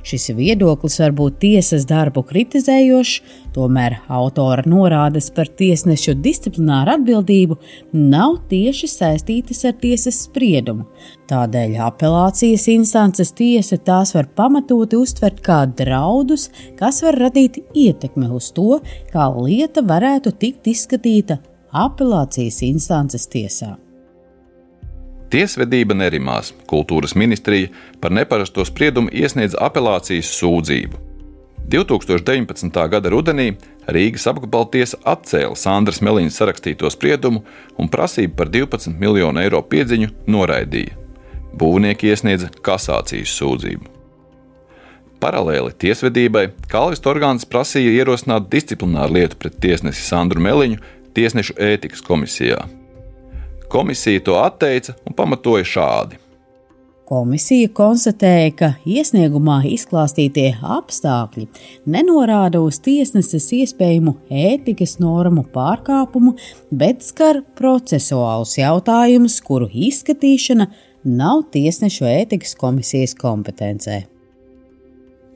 Šis 0.05 0.29
viedoklis 0.37 0.99
var 1.01 1.13
būt 1.17 1.39
tiesas 1.43 1.85
darbu 1.89 2.23
kritizējošs, 2.29 3.15
tomēr 3.55 3.97
autora 4.11 4.63
norādes 4.69 5.29
par 5.35 5.49
tiesnešu 5.59 6.15
disciplināru 6.23 6.95
atbildību 6.97 7.57
nav 7.93 8.37
tieši 8.51 8.89
saistītas 8.91 9.63
ar 9.69 9.75
tiesas 9.81 10.23
spriedumu. 10.27 10.87
Tādēļ 11.29 11.75
apelācijas 11.89 12.67
instances 12.73 13.33
tiesa 13.37 13.77
tās 13.77 14.15
var 14.17 14.29
pamatoti 14.37 14.97
uztvert 14.99 15.43
kā 15.45 15.61
draudus, 15.81 16.49
kas 16.79 17.03
var 17.05 17.19
radīt 17.27 17.61
ietekmi 17.73 18.31
uz 18.33 18.53
to, 18.55 18.79
kā 19.13 19.29
lieta 19.37 19.85
varētu 19.85 20.33
tikt 20.41 20.71
izskatīta 20.73 21.41
apelācijas 21.75 22.63
instances 22.65 23.29
tiesā. 23.29 23.75
Tiesvedība 25.29 25.93
nerimās. 25.93 26.53
Kultūras 26.69 27.13
ministrija 27.15 27.69
par 28.01 28.13
neparasto 28.15 28.65
spriedumu 28.65 29.11
iesniedz 29.13 29.53
apelācijas 29.61 30.31
sūdzību. 30.39 31.05
2019. 31.69 32.79
gada 32.89 33.11
rudenī 33.13 33.51
Rīgas 33.89 34.25
apgabala 34.29 34.65
tiesa 34.73 34.97
atcēla 35.05 35.53
Sandras 35.57 36.01
Meliņas 36.01 36.39
sarakstīto 36.41 36.89
spriedumu 36.89 37.43
un 37.77 37.91
prasību 37.93 38.33
par 38.37 38.49
12 38.49 38.97
miljonu 38.97 39.43
eiro 39.43 39.61
piedziņu 39.61 40.09
noraidīja. 40.25 40.97
Būvnieki 41.59 42.09
iesniedza 42.09 42.49
kasācijas 42.65 43.33
sūdzību. 43.37 43.85
Paralēli 45.21 45.75
tiesvedībai 45.83 46.45
Kalvis 46.71 47.05
Orgāns 47.05 47.45
prasīja 47.45 47.91
ierosināt 48.01 48.49
disciplināru 48.49 49.19
lietu 49.19 49.37
pret 49.37 49.61
tiesnesi 49.61 50.05
Sandru 50.05 50.41
Meliņu 50.41 50.81
tiesnešu 51.17 51.57
ētikas 51.59 52.05
komisijā. 52.05 52.63
Komisija 53.69 54.19
to 54.19 54.33
atteica 54.33 54.93
un 55.05 55.13
pamatoja 55.13 55.63
šādi. 55.63 56.17
Komisija 57.09 57.69
konstatēja, 57.73 58.49
ka 58.57 58.67
iesniegumā 58.85 59.59
izklāstītie 59.69 60.51
apstākļi 60.61 61.47
nenorāda 61.89 62.61
uz 62.65 62.77
tiesneses 62.85 63.45
iespējamu 63.59 64.15
ētikas 64.29 64.95
normu 65.01 65.45
pārkāpumu, 65.53 66.35
bet 66.69 67.05
skar 67.05 67.43
procesuālus 67.57 68.55
jautājumus, 68.57 69.39
kuru 69.45 69.69
izskatīšana 69.69 70.69
nav 71.05 71.45
tiesnešu 71.53 72.09
ētikas 72.09 72.57
komisijas 72.57 73.17
kompetencē. 73.21 74.03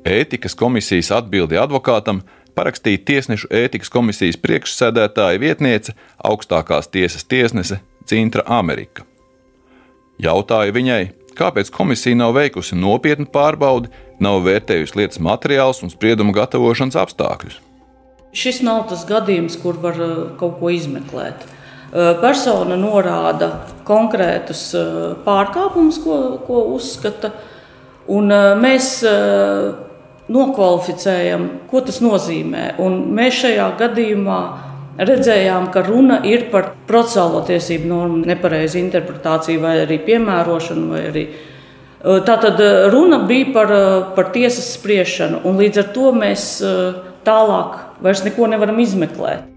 Ētikas 0.09 0.57
komisijas 0.57 1.13
atbildi 1.21 1.61
advokātam 1.61 2.25
parakstīja 2.57 3.05
Tiesnešu 3.05 3.49
ētikas 3.49 3.93
komisijas 3.93 4.41
priekšsēdētāja 4.41 5.41
vietniece, 5.41 5.93
augstākās 6.17 6.89
tiesas 6.93 7.25
tiesnese 7.25 7.81
Cintra 8.09 8.43
Amerika. 8.45 9.05
Jautāju 10.21 10.75
viņai, 10.75 11.03
kāpēc 11.37 11.71
komisija 11.73 12.17
nav 12.19 12.35
veikusi 12.37 12.77
nopietnu 12.77 13.27
pārbaudi, 13.33 13.91
nav 14.23 14.43
vērtējusi 14.45 14.99
lietas 14.99 15.21
materiālus 15.23 15.81
un 15.83 15.91
spriedumu 15.93 16.35
gatavošanas 16.35 16.99
apstākļus. 17.03 17.59
Šis 18.33 18.63
nav 18.65 18.87
tas 18.89 19.03
gadījums, 19.05 19.57
kur 19.61 19.77
var 19.81 19.99
uh, 20.01 20.13
kaut 20.39 20.57
ko 20.61 20.71
izmeklēt. 20.73 21.45
Uh, 21.45 22.15
persona 22.21 22.77
norāda 22.79 23.51
konkrētus 23.85 24.71
uh, 24.77 25.13
pārkāpumus, 25.25 25.99
ko, 26.01 26.19
ko 26.47 26.63
uzskata, 26.73 27.33
un 28.09 28.33
mēs 28.59 28.97
nokvalificējam, 30.33 31.45
ko 31.69 31.81
tas 31.87 32.01
nozīmē. 32.03 32.73
Un 32.83 32.97
mēs 33.15 33.37
šajā 33.45 33.69
gadījumā 33.79 34.39
redzējām, 34.97 35.69
ka 35.73 35.83
runa 35.87 36.19
ir 36.27 36.47
par 36.51 36.73
procesālo 36.89 37.43
tiesību 37.47 37.89
normu 37.89 38.21
nepareizu 38.27 38.79
interpretāciju 38.81 39.63
vai 39.63 39.77
arī 39.85 39.99
piemērošanu. 40.05 40.89
Vai 40.91 41.01
arī. 41.09 41.25
Tātad 42.03 42.59
runa 42.91 43.21
bija 43.27 43.53
par, 43.55 43.73
par 44.15 44.33
tiesas 44.35 44.73
spriešanu, 44.75 45.39
un 45.47 45.59
līdz 45.61 45.79
ar 45.79 45.89
to 45.95 46.11
mēs 46.17 46.47
tālāk 47.23 47.79
vairs 48.03 48.25
neko 48.25 48.49
nevaram 48.51 48.81
izmeklēt. 48.83 49.47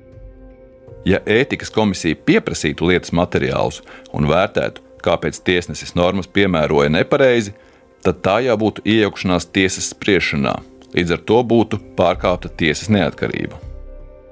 Ja 1.07 1.21
ētikas 1.23 1.71
komisija 1.75 2.19
pieprasītu 2.27 2.89
lietas 2.89 3.13
materiālus 3.15 3.83
un 4.15 4.27
vērtētu, 4.31 4.83
kāpēc 5.03 5.39
tiesnesis 5.47 5.95
normas 5.99 6.27
piemēroja 6.31 6.91
nepareizi, 6.95 7.55
tad 8.03 8.23
tā 8.27 8.41
jau 8.47 8.57
būtu 8.63 8.87
iejaukšanās 8.87 9.51
tiesas 9.55 9.93
spriešanā. 9.95 10.57
Līdz 10.95 11.19
ar 11.19 11.23
to 11.29 11.43
būtu 11.47 11.83
pārkāpta 11.99 12.51
tiesas 12.51 12.91
neatkarība. 12.95 13.66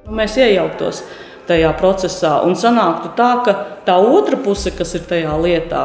Mēs 0.04 0.34
iejauktos 0.36 1.00
tajā 1.48 1.70
procesā 1.80 2.34
un 2.44 2.52
sanāktu 2.60 3.14
tā, 3.16 3.30
ka 3.44 3.54
tā 3.86 3.94
otra 3.96 4.36
puse, 4.36 4.72
kas 4.76 4.92
ir 4.98 5.06
tajā 5.08 5.32
lietā, 5.40 5.84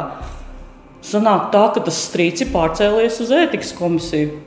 sanāk 1.05 1.47
tā, 1.53 1.63
ka 1.75 1.83
tas 1.85 1.99
strīds 2.09 2.43
ir 2.43 2.51
pārcēlies 2.51 3.19
uz 3.23 3.31
ētikas 3.35 3.71
komisiju. 3.77 4.41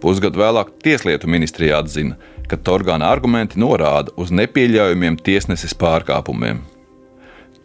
Pusgadu 0.00 0.40
vēlāk 0.40 0.70
Tieslietu 0.84 1.28
ministrijā 1.28 1.82
atzina, 1.82 2.16
ka 2.48 2.56
Torgāna 2.56 3.10
argumenti 3.12 3.60
norāda 3.60 4.14
uz 4.16 4.32
nepieļaujamiem 4.32 5.18
tiesneses 5.26 5.76
pārkāpumiem. 5.76 6.62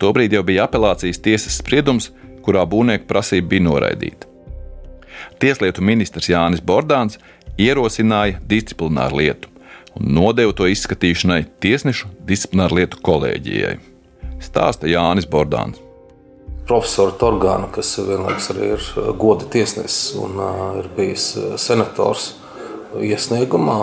Tobrīd 0.01 0.35
jau 0.35 0.43
bija 0.43 0.65
apelācijas 0.67 1.21
tiesas 1.23 1.61
spriedums, 1.61 2.09
kurā 2.43 2.65
būvnieku 2.67 3.07
prasība 3.07 3.53
bija 3.53 3.67
noraidīta. 3.69 4.27
Tieslietu 5.39 5.85
ministrs 5.85 6.27
Jānis 6.27 6.59
Bordāns 6.65 7.21
ierosināja 7.61 8.41
disciplināru 8.49 9.21
lietu 9.21 9.52
un 9.99 10.13
nodeva 10.17 10.53
to 10.58 10.67
izskatīšanai 10.69 11.43
tiesnešu 11.63 12.12
disciplināru 12.27 12.82
lietu 12.82 13.01
kolēģijai. 13.06 13.77
Stāsta 14.43 14.89
Jānis 14.91 15.29
Bordāns. 15.29 15.79
Profesora 16.67 17.12
Torgāna, 17.19 17.67
kas 17.75 17.97
vienlaikus 17.99 18.47
arī 18.53 18.69
ir 18.77 18.86
uh, 18.95 19.12
goda 19.19 19.47
tiesnesis 19.51 20.13
un 20.19 20.39
uh, 20.39 20.62
ir 20.79 20.88
bijis 20.95 21.34
uh, 21.36 21.53
senators, 21.60 22.34
iesniegumā 22.93 23.77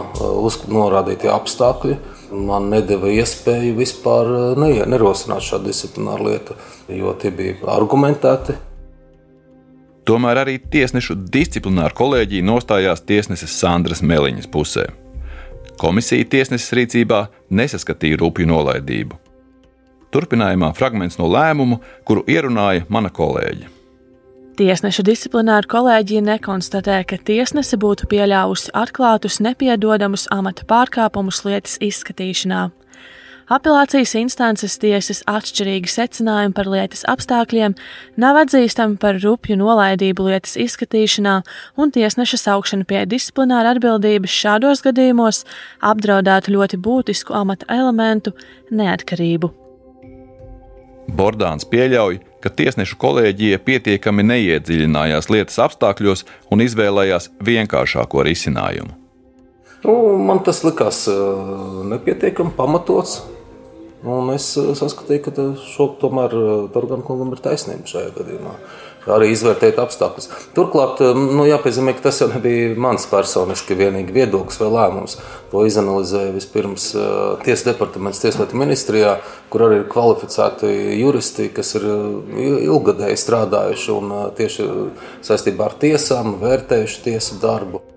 norādītie 0.70 1.30
apstākļi 1.32 1.96
man 2.30 2.68
nedēva 2.70 3.10
iespēju 3.10 3.74
vispār 3.78 4.28
nerosināt 4.60 5.42
šādu 5.42 5.70
disciplināru 5.70 6.28
lietu, 6.30 6.56
jo 6.94 7.14
tie 7.18 7.32
bija 7.34 7.56
argumentēti. 7.74 8.54
Tomēr 10.06 10.44
arī 10.44 10.56
tiesnešu 10.72 11.16
disciplināra 11.30 11.94
kolēģija 11.94 12.46
nostājās 12.46 13.02
tiesneses 13.06 13.52
Sandras 13.60 14.02
Meliņas 14.02 14.48
pusē. 14.50 14.88
Komisija 15.80 16.26
tiesneses 16.28 16.74
rīcībā 16.76 17.22
nesaskatīja 17.56 18.18
rupju 18.20 18.44
nolaidību. 18.50 19.16
Turpinājumā 20.12 20.74
fragments 20.76 21.16
no 21.16 21.28
lēmumu, 21.30 21.78
kuru 22.04 22.24
ierunāja 22.28 22.84
mana 22.92 23.08
kolēģe. 23.14 23.70
Tiesneša 24.60 25.04
disciplināra 25.06 25.64
kolēģija 25.70 26.20
nekonstatē, 26.26 26.98
ka 27.08 27.16
tiesnese 27.24 27.78
būtu 27.80 28.10
pieļāvusi 28.10 28.74
atklātus, 28.76 29.38
nepiedodamus 29.40 30.26
amata 30.34 30.66
pārkāpumus 30.68 31.40
lietas 31.46 31.78
izskatīšanā. 31.80 32.66
Apelācijas 33.50 34.12
instances 34.14 34.76
tiesas 34.78 35.24
atšķirīgi 35.26 35.90
secinājumi 35.90 36.54
par 36.54 36.68
lietas 36.70 37.00
apstākļiem 37.10 37.72
nav 38.22 38.36
atzīstami 38.44 38.94
par 39.02 39.16
rupju 39.18 39.56
nolaidību 39.58 40.28
lietas 40.28 40.52
izskatīšanā, 40.54 41.32
un 41.74 41.90
tiesneša 41.90 42.38
saukšana 42.44 42.86
pie 42.86 43.00
disciplināra 43.10 43.72
atbildības 43.74 44.36
šādos 44.44 44.84
gadījumos 44.86 45.42
apdraudētu 45.82 46.54
ļoti 46.54 46.78
būtisku 46.78 47.34
amata 47.34 47.66
elementu 47.74 48.36
neatkarību. 48.70 49.50
Bordāns 51.10 51.66
pieļauj, 51.66 52.20
ka 52.38 52.54
tiesnešu 52.54 53.00
kolēģija 53.02 53.58
pietiekami 53.66 54.28
neiedziļinājās 54.30 55.26
lietas 55.34 55.58
apstākļos 55.66 56.22
un 56.54 56.62
izvēlējās 56.62 57.32
vienkāršāko 57.42 58.22
risinājumu. 58.30 58.94
Nu, 59.82 59.98
man 60.22 60.38
tas 60.46 60.62
likās 60.62 61.02
eh, 61.10 61.18
nepietiekami 61.90 62.54
pamatots. 62.54 63.18
Un 64.00 64.30
es 64.32 64.46
eh, 64.56 64.70
saskatīju, 64.78 65.24
ka 65.26 65.48
šo 65.60 65.90
tomēr 66.00 66.32
Dorgan 66.72 67.02
eh, 67.02 67.06
kungam 67.06 67.34
ir 67.34 67.42
taisnība 67.44 67.88
šajā 67.88 68.14
gadījumā. 68.16 68.54
Arī 69.10 69.30
izvērtēt 69.32 69.78
apstākļus. 69.80 70.28
Turklāt, 70.56 71.02
eh, 71.04 71.12
nu, 71.16 71.44
jāpiezīmē, 71.48 71.92
ka 71.98 72.06
tas 72.08 72.22
jau 72.22 72.30
nebija 72.32 72.72
mans 72.80 73.04
personiski 73.10 73.76
vienīgi 73.76 74.16
viedoklis 74.16 74.60
vai 74.62 74.70
lēmums. 74.72 75.18
To 75.52 75.66
izanalizēja 75.68 76.32
vispirms 76.32 76.88
Tiesas 77.44 77.66
departaments 77.66 78.22
Tieslietu 78.24 78.56
ministrijā, 78.60 79.18
kur 79.52 79.66
arī 79.66 79.82
ir 79.82 79.86
kvalificēti 79.92 80.72
juristi, 81.00 81.50
kas 81.52 81.74
ir 81.76 81.88
ilgadēji 82.70 83.20
strādājuši 83.20 83.94
un 83.98 84.18
tieši 84.38 84.72
saistībā 85.26 85.68
ar 85.68 85.78
tiesām 85.82 86.38
vērtējuši 86.40 87.08
tiesu 87.10 87.40
darbu. 87.42 87.89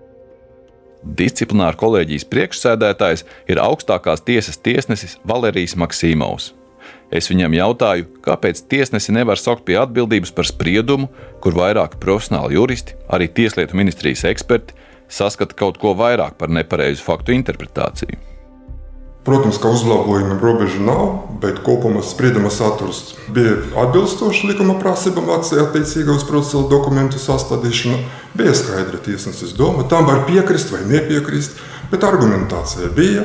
Disciplināra 1.04 1.76
kolēģijas 1.76 2.24
priekšsēdētājs 2.32 3.24
ir 3.52 3.60
augstākās 3.60 4.24
tiesas 4.24 4.56
tiesnesis 4.64 5.18
Valērijas 5.28 5.76
Maksīmovs. 5.76 6.52
Es 7.14 7.28
viņam 7.30 7.54
jautāju, 7.54 8.08
kāpēc 8.24 8.64
tiesnesi 8.72 9.12
nevar 9.14 9.38
saukt 9.40 9.66
pie 9.68 9.76
atbildības 9.78 10.32
par 10.34 10.48
spriedumu, 10.48 11.10
kur 11.44 11.56
vairāki 11.56 12.00
profesionāli 12.00 12.56
juristi, 12.56 12.96
arī 13.12 13.28
Tieslietu 13.28 13.76
ministrijas 13.78 14.24
eksperti, 14.32 14.76
saskata 15.08 15.56
kaut 15.56 15.78
ko 15.78 15.94
vairāk 15.98 16.38
par 16.40 16.52
nepareizu 16.52 17.04
faktu 17.04 17.36
interpretāciju. 17.36 18.33
Protams, 19.24 19.56
ka 19.56 19.70
uzlabojumiem 19.72 20.36
robeža 20.36 20.80
nav, 20.84 21.04
bet 21.40 21.62
kopumā 21.64 22.02
sprieduma 22.04 22.50
saturs 22.52 23.14
bija 23.32 23.54
atbilstošs 23.80 24.42
likuma 24.50 24.76
prasībām, 24.82 25.30
attiecībā 25.32 26.12
uz 26.12 26.26
procesuālu 26.28 26.68
dokumentu 26.68 27.16
sastādīšanu. 27.22 28.02
Bija 28.36 28.52
skaidra 28.52 29.00
tiesneses 29.00 29.56
doma, 29.56 29.86
tam 29.88 30.04
var 30.10 30.26
piekrist 30.28 30.74
vai 30.74 30.82
nepiekrist, 30.90 31.56
bet 31.88 32.04
argumentācija 32.04 32.92
bija, 32.92 33.24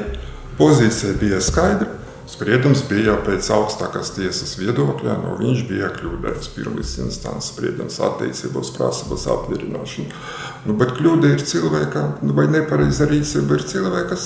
pozīcija 0.56 1.20
bija 1.20 1.44
skaidra. 1.44 1.99
Spriedums 2.30 2.84
bija 2.86 3.16
pēc 3.26 3.48
augstākās 3.56 4.12
tiesas 4.14 4.52
viedokļa, 4.60 5.16
no 5.24 5.32
viņš 5.40 5.64
bija 5.66 5.88
kļūdējis 5.96 6.50
pirmās 6.54 6.92
instances 7.02 7.48
spriedums 7.50 7.96
attiecībā 8.06 8.62
uz 8.62 8.70
prasības 8.76 9.24
apmierināšanu. 9.34 10.20
Nu, 10.68 10.76
bet 10.78 10.94
kļūda 11.00 11.32
ir 11.34 11.42
cilvēka, 11.50 12.04
nu, 12.22 12.36
vai 12.38 12.46
nepareiza 12.54 13.08
rīcība 13.10 13.58
ir 13.58 13.64
cilvēka 13.72 14.18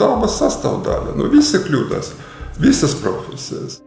dabas 0.00 0.34
sastāvdaļa. 0.40 1.14
Nu, 1.14 1.28
visi 1.30 1.60
kļūdās, 1.62 2.10
visas 2.58 2.96
profesijas. 2.98 3.78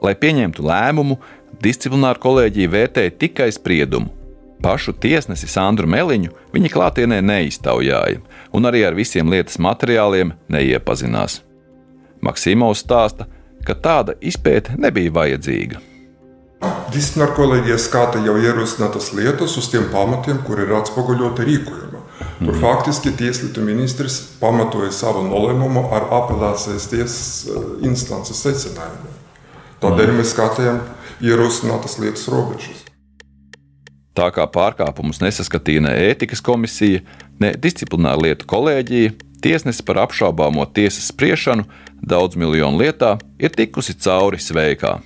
Lai 0.00 0.14
pieņemtu 0.16 0.64
lēmumu, 0.64 1.18
disciplināra 1.60 2.22
kolēģija 2.22 2.70
vērtēja 2.72 3.16
tikai 3.20 3.50
spriedumu. 3.52 4.14
Pašu 4.64 4.94
tiesnesi 4.96 5.46
Sandru 5.50 5.86
Meliņu 5.90 6.32
viņa 6.56 6.72
klātienē 6.72 7.20
neiztaujāja, 7.20 8.24
un 8.56 8.70
arī 8.70 8.86
ar 8.88 8.96
visiem 8.96 9.28
lietas 9.30 9.60
materiāliem 9.60 10.32
neiepazinās. 10.50 11.42
Maksimovs 12.24 12.82
stāsta, 12.84 13.28
ka 13.66 13.76
tāda 13.78 14.16
izpēte 14.20 14.78
nebija 14.80 15.12
vajadzīga. 15.14 15.82
Disciplināra 16.90 17.36
kolēģija 17.36 17.76
skata 17.78 18.22
jau 18.24 18.34
ierosinātas 18.40 19.12
lietas 19.14 19.54
uz 19.60 19.68
tiem 19.70 19.86
pamatiem, 19.92 20.40
kur 20.46 20.58
ir 20.62 20.72
atspoguļota 20.80 21.46
rīkojuma. 21.46 22.00
Tur 22.38 22.50
mm. 22.54 22.58
faktiski 22.62 23.12
Tieslietu 23.14 23.62
ministrs 23.62 24.18
pamatoja 24.40 24.90
savu 24.94 25.22
nolēmumu 25.28 25.84
ar 25.94 26.08
apelācijas 26.18 26.88
tiesas 26.90 27.28
eh, 27.46 27.68
instances 27.86 28.42
secinājumiem. 28.42 29.14
Tādēļ 29.82 30.10
mm. 30.10 30.18
mēs 30.18 30.34
skatījām 30.34 30.82
ierosinātas 31.22 31.98
lietas 32.02 32.26
robežas. 32.32 32.84
Tā 34.18 34.32
kā 34.34 34.48
pārkāpumus 34.50 35.20
nesaskatīja 35.22 35.84
ne 35.84 35.94
ētikas 36.08 36.42
komisija, 36.42 37.04
ne 37.38 37.52
disciplināra 37.54 38.18
lietu 38.24 38.48
kolēģija, 38.50 39.14
tiesnesis 39.48 39.84
par 39.84 40.02
apšaubāmo 40.04 40.66
tiesas 40.76 41.08
spriešanu 41.08 41.64
daudz 42.04 42.36
miljonu 42.36 42.82
lietā 42.82 43.16
ir 43.40 43.54
tikusi 43.56 43.96
cauri 43.96 44.40
sveikā. 44.42 44.98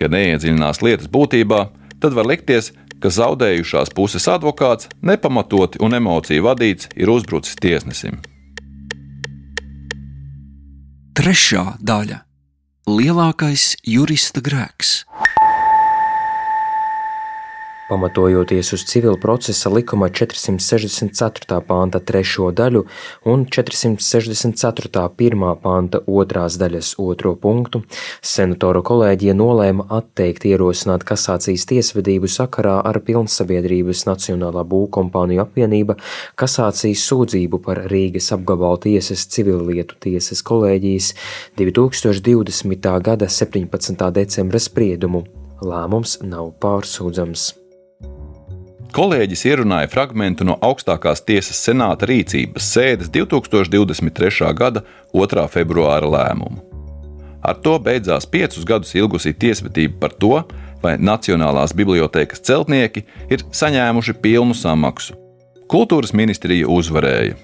Ja 0.00 0.08
neiedziļinās 0.10 0.80
lietas 0.82 1.10
būtībā, 1.12 1.66
tad 2.00 2.16
var 2.16 2.26
likties, 2.30 2.72
ka 3.02 3.12
zaudējušās 3.12 3.92
puses 3.94 4.28
advokāts 4.30 4.88
nepamatoti 5.02 5.82
un 5.84 5.98
emociju 5.98 6.46
vadīts 6.46 6.88
ir 6.96 7.12
uzbrucis 7.12 7.58
tiesnesim. 7.60 8.22
Trešā 11.12 11.76
daļa- 11.82 12.22
lielākais 12.98 13.76
jurista 13.84 14.40
grēks. 14.40 15.04
Pamatojoties 17.92 18.72
uz 18.72 18.84
civila 18.84 19.16
procesa 19.20 19.70
likuma 19.70 20.08
464. 20.08 21.60
panta 21.66 22.00
3. 22.00 22.52
daļu 22.56 22.84
un 23.28 23.44
464. 23.44 25.10
1. 25.18 25.44
panta 25.62 26.00
2. 26.06 26.46
daļas 26.62 26.94
2. 26.96 27.34
punktu, 27.42 27.82
senatoru 28.24 28.80
kolēģija 28.88 29.36
nolēma 29.36 29.90
atteikt 29.98 30.48
ierosināt 30.48 31.04
kasācijas 31.04 31.68
tiesvedību 31.68 32.32
sakarā 32.32 32.78
ar 32.80 33.02
Pilnsabiedrības 33.04 34.06
Nacionālā 34.08 34.64
būvkompāniju 34.72 35.44
apvienība 35.44 36.00
kasācijas 36.40 37.04
sūdzību 37.12 37.60
par 37.66 37.84
Rīgas 37.92 38.32
apgabala 38.32 38.80
tiesas 38.88 39.28
civilietu 39.28 40.00
tiesas 40.00 40.40
kolēģijas 40.48 41.12
2020. 41.60 42.92
gada 43.04 43.28
17. 43.28 44.12
decembra 44.16 44.68
spriedumu. 44.70 45.26
Lēmums 45.60 46.22
nav 46.24 46.54
pārsūdzams. 46.62 47.61
Kolēģis 48.92 49.46
ierunāja 49.48 49.88
fragment 49.88 50.42
no 50.44 50.58
augstākās 50.60 51.22
tiesas 51.24 51.56
senāta 51.64 52.04
rīcības 52.10 52.66
sēdes 52.74 53.08
2023. 53.08 54.50
gada 54.52 54.82
2. 55.16 55.44
februāra 55.48 56.10
lēmumu. 56.12 56.60
Ar 57.40 57.56
to 57.64 57.78
beidzās 57.80 58.26
piecus 58.28 58.66
gadus 58.68 58.92
ilgusī 58.92 59.32
tiesvedība 59.32 59.96
par 60.02 60.12
to, 60.20 60.42
vai 60.84 60.98
Nacionālās 61.00 61.72
bibliotekas 61.72 62.44
celtnieki 62.44 63.06
ir 63.32 63.46
saņēmuši 63.48 64.14
pilnu 64.20 64.52
samaksu. 64.60 65.16
Kultūras 65.72 66.12
ministrija 66.12 66.68
uzvarēja. 66.68 67.38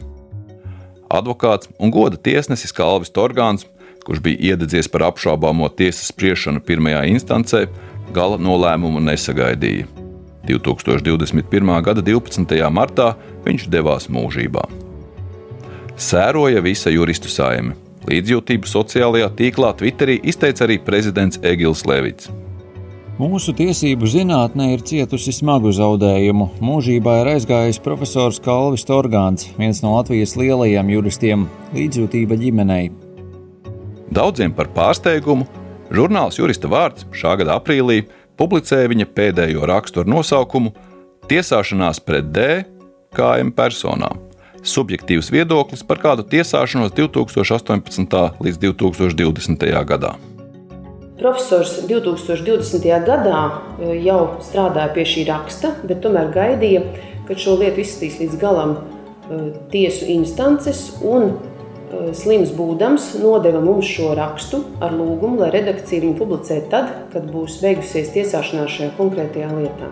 Advokāts 1.08 1.70
un 1.80 1.94
goda 1.94 2.20
tiesnesis 2.20 2.76
Kalvis 2.76 3.08
Torgāns, 3.08 3.64
kurš 4.04 4.20
bija 4.26 4.52
iededzies 4.52 4.92
par 4.92 5.06
apšaubāmo 5.08 5.70
tiesas 5.72 6.12
spriešanu 6.12 6.60
pirmajā 6.60 7.06
instancē, 7.14 7.64
gala 8.12 8.36
nolēmumu 8.36 9.00
nesagaidīja. 9.08 9.97
2021. 10.48 11.74
gada 11.84 12.04
12. 12.04 12.58
martā 12.72 13.12
viņš 13.44 13.68
devās 13.72 14.08
mūžībā. 14.08 14.64
Sēroja 15.98 16.62
visa 16.62 16.92
juristu 16.94 17.30
saime. 17.30 17.76
Līdzjūtību 18.08 18.68
sociālajā 18.70 19.28
tīklā 19.36 19.72
Twitterī 19.76 20.20
izteica 20.30 20.64
arī 20.64 20.78
prezidents 20.80 21.40
Egils 21.44 21.84
Levits. 21.88 22.30
Mūsu 23.18 23.50
tiesību 23.58 24.06
zinātnē 24.06 24.68
ir 24.76 24.84
cietusi 24.86 25.32
smagu 25.34 25.72
zaudējumu. 25.74 26.52
Mūžībā 26.62 27.16
ir 27.24 27.32
aizgājis 27.32 27.80
profesors 27.82 28.38
Kalvis 28.38 28.86
Torgāns, 28.86 29.48
viens 29.58 29.82
no 29.82 29.96
Latvijas 29.96 30.36
lielajiem 30.38 30.92
juristiem, 30.94 31.48
līdzjūtība 31.74 32.38
ģimenei. 32.38 32.92
Daudziem 34.14 34.54
par 34.54 34.70
pārsteigumu 34.72 35.48
žurnāls 35.90 36.38
Jurista 36.38 36.70
vārds 36.70 37.08
šā 37.10 37.34
gada 37.40 37.58
aprīlī 37.58 38.04
publicēja 38.38 38.88
viņa 38.92 39.08
pēdējo 39.14 39.66
rakstu 39.68 40.04
ar 40.04 40.10
nosaukumu 40.10 40.72
Tiesāšanās 41.28 42.00
pret 42.00 42.30
D 42.32 42.46
kājiem 43.16 43.50
personām. 43.52 44.22
Subjektīvs 44.64 45.28
viedoklis 45.30 45.84
par 45.86 46.00
kādu 46.02 46.24
tiesāšanos 46.26 46.94
2018. 46.96 48.16
līdz 48.42 48.60
2020. 48.64 49.66
gadā. 49.90 50.14
Profesors 51.18 51.82
2020. 51.90 52.88
gadā 53.06 53.42
e, 53.50 53.98
jau 54.06 54.38
strādāja 54.44 54.92
pie 54.94 55.04
šī 55.12 55.26
raksta, 55.28 55.74
bet 55.84 56.00
tomēr 56.04 56.32
gaidīja, 56.34 56.84
kad 57.28 57.42
šo 57.42 57.58
lietu 57.60 57.82
izskatīs 57.82 58.20
līdz 58.22 58.40
galam 58.40 58.74
e, 58.78 59.40
tiesu 59.74 60.08
instances 60.14 60.86
un 61.02 61.32
Eh, 61.34 61.57
slims 62.16 62.52
būdams, 62.56 63.14
nodeva 63.22 63.60
mums 63.64 63.88
šo 63.88 64.12
rakstu 64.18 64.62
ar 64.84 64.92
lūgumu, 64.96 65.40
lai 65.42 65.50
redakcija 65.54 66.02
viņu 66.04 66.18
publicē 66.18 66.60
tad, 66.72 66.90
kad 67.12 67.28
būs 67.32 67.60
beigusies 67.64 68.12
tiesāšanās 68.14 68.74
šajā 68.76 68.92
konkrētajā 68.98 69.50
lietā. 69.56 69.90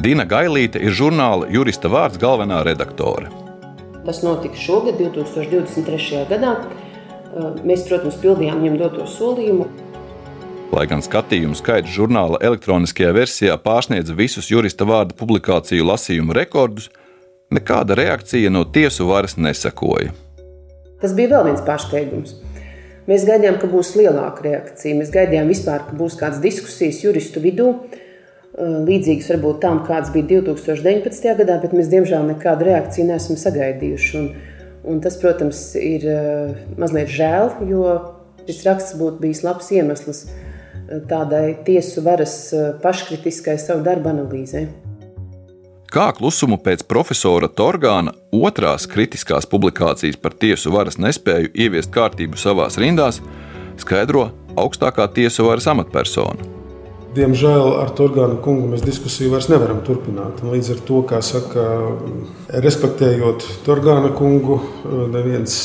Dina 0.00 0.24
Gailīte 0.24 0.80
ir 0.80 0.94
žurnāla 0.94 1.48
jurista 1.50 1.90
vārds 1.90 2.20
galvenā 2.20 2.62
redaktore. 2.64 3.28
Tas 4.06 4.22
notika 4.24 4.56
šogad, 4.56 4.96
2023. 5.02 6.24
gadā. 6.30 6.54
Eh, 7.30 7.60
mēs, 7.66 7.84
protams, 7.88 8.16
pildījām 8.22 8.62
viņam 8.62 8.78
doto 8.80 9.06
solījumu. 9.06 9.66
Lai 10.70 10.86
gan 10.86 11.02
skatījumu 11.02 11.58
skaits 11.58 11.90
žurnāla 11.90 12.38
elektroniskajā 12.46 13.10
versijā 13.14 13.58
pārsniedza 13.58 14.14
visus 14.14 14.48
jurista 14.50 14.86
vārda 14.86 15.16
publikāciju 15.18 15.86
lasījumu 15.88 16.34
rekordus, 16.38 16.88
nekāda 17.50 17.98
reakcija 17.98 18.50
no 18.54 18.64
tiesu 18.64 19.08
varas 19.10 19.36
nesakoja. 19.36 20.14
Tas 21.00 21.14
bija 21.16 21.34
vēl 21.34 21.50
viens 21.50 21.64
pārsteigums. 21.64 22.36
Mēs 23.08 23.24
gaidījām, 23.26 23.56
ka 23.58 23.68
būs 23.70 23.94
lielāka 23.98 24.44
reakcija. 24.44 24.98
Mēs 24.98 25.10
gaidījām 25.14 25.48
vispār, 25.50 25.86
ka 25.88 25.96
būs 25.96 26.18
kādas 26.20 26.42
diskusijas 26.44 27.00
juristu 27.02 27.42
vidū, 27.42 27.72
līdzīgas 28.60 29.30
varbūt 29.32 29.60
tām, 29.62 29.80
kādas 29.86 30.12
bija 30.14 30.42
2019. 30.42 31.32
gadā, 31.40 31.56
bet 31.62 31.74
mēs 31.76 31.88
diemžēl 31.92 32.28
nekādu 32.34 32.68
reakciju 32.68 33.08
neesam 33.08 33.40
sagaidījuši. 33.40 34.20
Un, 34.20 34.28
un 34.92 35.00
tas, 35.04 35.16
protams, 35.22 35.62
ir 35.80 36.06
mazliet 36.80 37.10
žēl, 37.14 37.54
jo 37.70 37.96
šis 38.44 38.62
raksts 38.68 39.00
būtu 39.00 39.24
bijis 39.24 39.42
labs 39.46 39.72
iemesls 39.72 40.22
tādai 41.10 41.54
tiesu 41.64 42.02
varas 42.04 42.36
paškritiskai 42.82 43.56
savu 43.62 43.84
darbu 43.86 44.10
analīzei. 44.12 44.68
Kā 45.90 46.12
klusumu 46.14 46.54
pēc 46.62 46.84
profesora 46.86 47.48
Torgāna 47.50 48.12
otrās 48.30 48.84
kritiskās 48.86 49.48
publikācijas 49.50 50.20
par 50.22 50.36
tiesu 50.38 50.70
varas 50.70 51.00
nespēju 51.02 51.48
ieviest 51.50 51.90
kārtību 51.90 52.38
savās 52.38 52.76
rindās, 52.78 53.16
skaidro 53.82 54.28
augstākā 54.54 55.08
tiesu 55.16 55.48
varas 55.48 55.66
amatpersona. 55.72 56.46
Diemžēl 57.16 57.72
ar 57.80 57.90
Torgānu 57.98 58.36
kungu 58.44 58.68
mēs 58.70 58.84
diskusiju 58.86 59.32
vairs 59.32 59.48
nevaram 59.50 59.80
turpināt. 59.82 60.44
Līdz 60.46 60.68
ar 60.76 60.84
to, 60.86 61.00
kā 61.10 61.18
saka, 61.26 61.64
respektējot 62.62 63.48
Torgāna 63.66 64.12
kungu, 64.14 64.60
neviens 65.10 65.56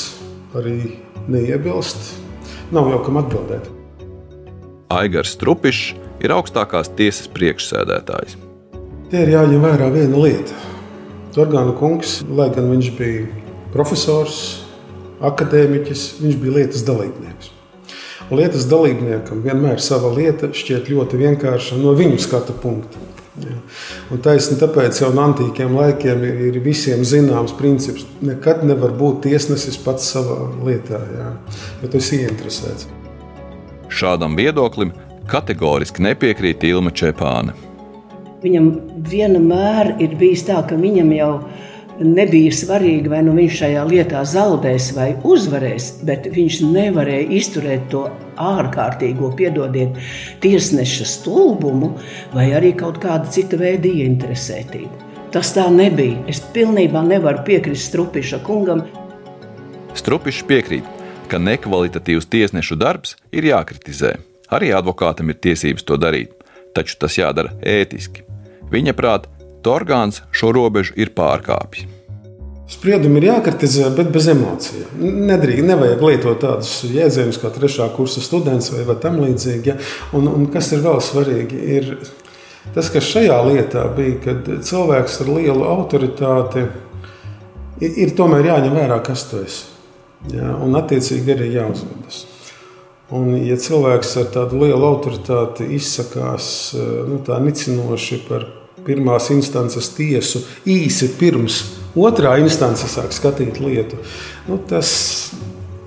arī 0.58 0.96
neiebilst. 1.30 2.02
Nav 2.74 2.90
jau 2.96 3.04
kam 3.06 3.22
atbildēt. 3.22 3.70
Aigars 4.90 5.38
Strupišs 5.38 5.94
ir 6.26 6.34
augstākās 6.34 6.90
tiesas 6.98 7.30
priekšsēdētājs. 7.38 8.40
Te 9.15 9.21
ir 9.23 9.30
jāņem 9.32 9.62
vērā 9.63 9.86
viena 9.93 10.17
lieta. 10.19 10.51
Torgāna 11.32 11.71
kungs, 11.80 12.17
lai 12.36 12.49
gan 12.51 12.65
viņš 12.67 12.88
bija 12.97 13.21
profesors, 13.71 14.39
akadēmiķis, 15.23 16.01
viņš 16.19 16.39
bija 16.41 16.56
lietas 16.58 16.82
dalībnieks. 16.84 17.54
Un 18.25 18.41
lietas 18.41 18.65
dalībniekam 18.67 19.39
vienmēr 19.45 19.80
sava 19.80 20.10
lieta 20.12 20.49
šķiet 20.51 20.91
ļoti 20.91 21.19
vienkārša 21.21 21.80
no 21.80 21.93
viņu 21.95 22.19
skatu 22.25 22.58
punkta. 22.60 22.99
Ja. 23.39 23.56
Taisni 24.25 24.58
tāpēc 24.60 24.99
jau 24.99 25.13
no 25.15 25.23
antīkiem 25.30 25.78
laikiem 25.80 26.25
ir, 26.28 26.41
ir 26.49 26.60
visiem 26.65 27.06
zināms 27.08 27.56
princips. 27.56 28.04
Nekad 28.19 28.65
nevar 28.67 28.91
būt 28.99 29.30
tiesnesis 29.30 29.80
pats 29.86 30.10
savā 30.12 30.41
lietā, 30.67 30.99
ja, 31.15 31.30
jo 31.86 31.93
tas 31.95 32.12
ir 32.12 32.25
ieinteresēts. 32.25 32.91
Šādam 33.88 34.36
viedoklim 34.36 34.91
kategoriski 35.32 36.04
nepiekrīt 36.04 36.67
Ilma 36.67 36.91
Čepāne. 36.91 37.56
Viņam 38.45 38.67
vienmēr 39.10 39.95
ir 40.03 40.12
bijis 40.19 40.43
tā, 40.45 40.60
ka 40.69 40.77
viņam 40.77 41.10
jau 41.15 41.29
nebija 41.99 42.51
svarīgi, 42.53 43.10
vai 43.10 43.21
nu 43.25 43.34
viņš 43.38 43.55
šajā 43.62 43.86
lietā 43.89 44.21
zaudēs 44.27 44.91
vai 44.95 45.08
uzvarēs, 45.25 45.88
bet 46.05 46.27
viņš 46.36 46.60
nevarēja 46.67 47.29
izturēt 47.39 47.88
to 47.93 48.03
ārkārtīgo, 48.41 49.31
piedodiet, 49.39 49.95
tiesneša 50.43 51.08
stulbumu 51.10 51.93
vai 52.36 52.49
arī 52.58 52.75
kaut 52.77 52.99
kāda 53.03 53.31
cita 53.31 53.58
veida 53.58 53.89
ieinteresētību. 53.89 55.01
Tas 55.34 55.51
tā 55.55 55.65
nebija. 55.71 56.21
Es 56.31 56.39
pilnībā 56.53 57.01
nevaru 57.03 57.41
piekrist 57.47 57.89
Strupiša 57.89 58.39
kungam. 58.45 58.86
Strupišs 59.95 60.45
piekrīt, 60.47 60.86
ka 61.31 61.41
nekvalitatīvs 61.41 62.29
tiesnešu 62.31 62.77
darbs 62.79 63.17
ir 63.36 63.49
jākritizē. 63.49 64.15
Arī 64.53 64.71
advokātam 64.77 65.34
ir 65.34 65.41
tiesības 65.41 65.88
to 65.88 65.97
darīt, 65.99 66.38
taču 66.77 66.99
tas 67.01 67.17
jādara 67.17 67.55
ētiski. 67.65 68.35
Viņa 68.73 68.95
prāt, 68.97 69.28
orgāns 69.65 70.21
šo 70.34 70.51
robežu 70.56 70.95
ir 70.97 71.13
pārkāpis. 71.17 71.86
Spriedumi 72.65 73.19
ir 73.21 73.28
jākritizē, 73.28 73.91
bet 73.93 74.08
bez 74.13 74.25
emocijām. 74.32 75.01
Nedrīkst, 75.30 75.67
nevajag 75.67 75.99
lietot 76.01 76.39
tādus 76.41 76.71
jēdzienus 76.89 77.38
kā 77.38 77.51
trešā 77.54 77.91
kursa 77.93 78.23
students 78.25 78.71
vai, 78.73 78.82
vai 78.88 78.95
tam 79.01 79.19
līdzīgi. 79.21 79.69
Ja? 79.69 79.75
Un, 80.17 80.25
un 80.32 80.47
kas 80.54 80.71
ir 80.73 80.82
vēl 80.82 80.97
svarīgi, 81.06 81.62
ir 81.78 81.91
tas, 82.73 82.89
kas 82.89 83.06
šajā 83.06 83.38
lietā 83.51 83.86
bija, 83.93 84.17
kad 84.23 84.49
cilvēks 84.65 85.21
ar 85.21 85.32
lielu 85.36 85.67
autoritāti 85.75 86.65
ir, 86.65 87.91
ir 88.08 88.17
tomēr 88.17 88.49
jāņem 88.49 88.80
vērā, 88.82 88.97
kas 89.06 89.28
tu 89.30 89.43
esi. 89.45 89.67
Ja? 90.34 90.56
Un 90.65 90.73
attiecīgi 90.82 91.38
arī 91.38 91.51
jāuzvedas. 91.60 92.23
Un, 93.13 93.36
ja 93.46 93.54
cilvēks 93.62 94.15
ar 94.18 94.30
tādu 94.34 94.63
lielu 94.63 94.82
autoritāti 94.82 95.68
izsakās 95.76 96.48
nu, 97.06 97.20
tā 97.26 97.38
nicinoši 97.44 98.24
par 98.26 98.48
pirmās 98.86 99.30
instances 99.34 99.91
tiesu 99.94 100.41
īsi 100.65 101.12
pirms 101.20 101.60
otrā 101.94 102.36
instance 102.41 102.88
sāk 102.89 103.13
skatīt 103.13 103.60
lietu. 103.62 104.00
Nu, 104.50 104.58
tas, 104.58 104.89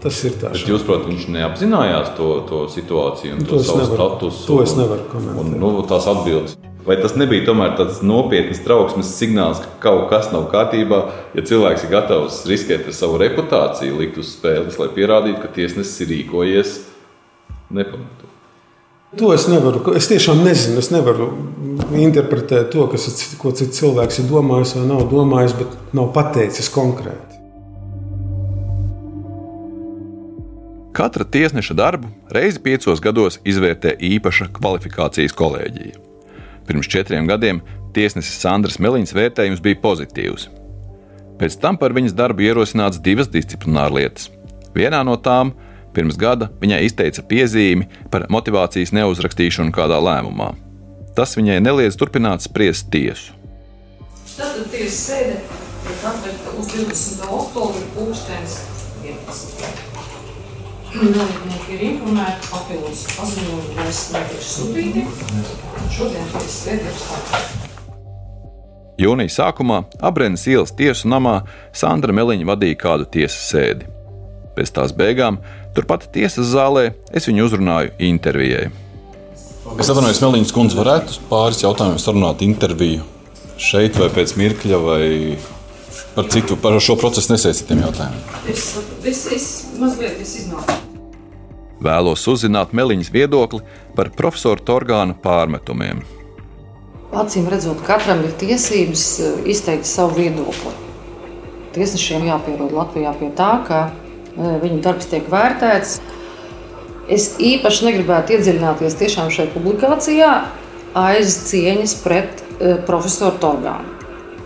tas 0.02 0.20
ir 0.28 0.38
tā. 0.38 0.52
Jūs, 0.54 0.87
protams, 0.87 1.11
viņš 1.16 1.26
neapzinājās 1.35 2.14
to, 2.18 2.31
to 2.46 2.62
situāciju 2.74 3.35
un 3.35 3.42
to, 3.42 3.57
to 3.57 3.66
savu 3.66 3.83
nevaru, 3.83 3.98
statusu. 3.98 4.46
To 4.46 4.59
es 4.62 4.74
nevaru 4.78 5.07
komentēt. 5.11 5.42
Un, 5.42 5.59
nu, 5.59 5.87
tās 5.90 6.07
atbildes. 6.11 6.54
Vai 6.87 6.96
tas 7.02 7.16
nebija 7.18 7.44
tomēr 7.44 7.74
tāds 7.76 7.98
nopietns 8.07 8.62
trauksmes 8.64 9.11
signāls, 9.18 9.59
ka 9.61 9.74
kaut 9.83 10.07
kas 10.09 10.31
nav 10.33 10.46
kārtībā, 10.54 11.02
ja 11.37 11.42
cilvēks 11.50 11.85
ir 11.85 11.90
gatavs 11.92 12.38
riskēt 12.48 12.87
ar 12.88 12.94
savu 12.96 13.18
reputāciju, 13.20 13.98
likt 13.98 14.22
uz 14.22 14.31
spēles, 14.38 14.78
lai 14.81 14.87
pierādītu, 14.94 15.42
ka 15.42 15.50
tiesnesis 15.59 16.07
ir 16.07 16.14
rīkojies 16.14 16.78
nepamatot? 17.70 18.28
To 19.16 19.33
es 19.33 19.46
nevaru. 19.48 19.81
Es 19.96 20.11
tiešām 20.11 20.42
nezinu. 20.44 20.83
Es 20.83 20.90
nevaru 20.92 21.31
interpretēt 21.96 22.68
to, 22.74 22.85
kas, 22.92 23.09
ko 23.40 23.54
cits 23.57 23.81
cilvēks 23.81 24.20
ir 24.20 24.28
domājis 24.28 24.74
vai 24.76 24.85
nav 24.90 25.07
domājis, 25.09 25.57
bet 25.57 25.96
nav 25.96 26.11
pateicis 26.12 26.68
konkrēti. 26.74 27.38
Katra 30.98 31.24
tiesneša 31.24 31.76
darbu 31.78 32.11
reizi 32.35 32.61
piecos 32.61 33.00
gados 33.00 33.38
izvērtē 33.48 33.94
īpaša 34.02 34.50
kvalifikācijas 34.57 35.33
kolēģija. 35.40 36.00
Pirms 36.68 36.90
četriem 36.90 37.28
gadiem 37.31 37.62
tiesnesis 37.96 38.40
Sandrs 38.42 38.81
Meliņš 38.83 39.14
vērtējums 39.16 39.62
bija 39.64 39.78
pozitīvs. 39.81 40.48
Pēc 41.38 41.54
tam 41.62 41.78
par 41.78 41.94
viņas 41.96 42.16
darbu 42.18 42.44
ierosināts 42.44 43.00
divas 43.00 43.31
disciplinārlietas. 43.31 44.28
Vienā 44.74 45.04
no 45.07 45.14
tām- 45.16 45.54
Pirms 45.96 46.18
gada 46.20 46.51
viņai 46.61 46.83
izteica 46.87 47.24
piezīmi 47.27 47.88
par 48.12 48.27
motivācijas 48.33 48.92
neuzrakstīšanu 48.96 49.74
kādā 49.74 49.98
lēmumā. 50.03 50.53
Tas 51.16 51.35
viņai 51.38 51.59
neliedz 51.64 51.96
turpināt 51.98 52.44
spriest 52.44 52.90
tiesu. 52.94 53.35
Tātad 54.38 54.68
tiesa 54.70 54.98
sēde 54.98 55.38
tiek 55.83 56.05
atlikta 56.07 56.53
uz 56.61 56.68
20. 56.74 57.24
oktobra 57.27 57.87
pūkstens 57.96 58.61
11. 59.03 59.96
Dalībnieki 60.88 61.74
ir 61.74 61.83
informēti, 61.90 62.46
papildus 62.48 63.03
paziņojumi 63.16 63.74
vairs 63.77 64.05
netiek 64.14 64.46
sūtīti. 64.53 65.05
Šodien 65.96 66.31
tiesas 66.33 66.61
sēde 66.62 66.87
ir 66.88 67.03
sākta. 67.03 67.42
Jūnija 68.98 69.31
sākumā 69.31 69.83
Abrenes 70.03 70.46
ielas 70.51 70.72
tiesu 70.74 71.11
namā 71.11 71.40
Sandra 71.77 72.14
Meliņa 72.14 72.48
vadīja 72.48 72.79
kādu 72.81 73.07
tiesas 73.18 73.44
sēdi. 73.53 73.97
Pēc 74.58 74.72
tās 74.74 74.90
beigām 74.96 75.38
Turpat 75.76 76.08
tiesas 76.10 76.48
zālē 76.50 76.88
es 77.14 77.28
viņu 77.30 77.44
uzrunāju 77.46 77.92
intervijai. 78.02 78.64
Es 79.78 79.86
atvainojos, 79.92 80.18
Melīņas 80.24 80.54
kundze, 80.56 80.74
varētu 80.80 81.20
pāris 81.28 81.60
jautājumus 81.62 82.02
sarunāt 82.08 82.42
interviju 82.42 83.04
šeit 83.62 83.94
vai 84.00 84.08
pēc 84.10 84.32
mirkļa, 84.40 84.80
vai 84.82 85.04
par 86.16 86.26
citu, 86.32 86.56
par 86.58 86.74
šo 86.82 86.96
procesu 86.98 87.30
nesaistītiem 87.34 87.84
jautājumiem? 87.84 88.24
Es, 88.50 88.64
es, 89.06 89.20
es 89.36 89.46
mazliet 89.78 90.18
es 90.24 90.34
iznāku. 90.40 90.74
Vēlos 91.84 92.26
uzzināt 92.26 92.74
Meliņas 92.74 93.12
viedokli 93.14 93.62
par 93.94 94.10
profesoru 94.18 94.64
Torgāna 94.66 95.14
pārmetumiem. 95.22 96.02
Acīm 97.14 97.46
redzot, 97.48 97.78
katram 97.86 98.24
ir 98.26 98.34
tiesības 98.40 99.06
eh, 99.22 99.38
izteikt 99.54 99.86
savu 99.86 100.18
viedokli. 100.18 100.74
Tiesnešiem 101.76 102.26
jāpierod 102.32 102.74
Latvijā 102.74 103.14
pie 103.20 103.30
tā, 103.38 103.52
ka 103.68 103.86
viņu 104.38 104.81
darbs 104.85 105.11
tiek 105.11 105.29
vērtēts. 105.31 105.98
Es 107.09 107.31
īpaši 107.40 107.87
negribētu 107.88 108.37
iedziļināties 108.37 108.98
tiešām 109.01 109.31
šajā 109.33 109.53
publikācijā 109.55 110.33
aiz 110.98 111.38
cieņas 111.48 111.94
pret 112.03 112.42
profesoru 112.88 113.38
Torgānu. 113.40 113.94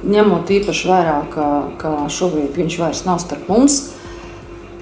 Ņemot 0.02 0.50
īpaši 0.50 0.88
vērā, 0.90 1.18
ka, 1.30 1.48
ka 1.78 1.90
šobrīd 2.10 2.56
viņš 2.58 2.78
vairs 2.80 3.04
nav 3.06 3.20
starp 3.22 3.46
mums, 3.50 3.76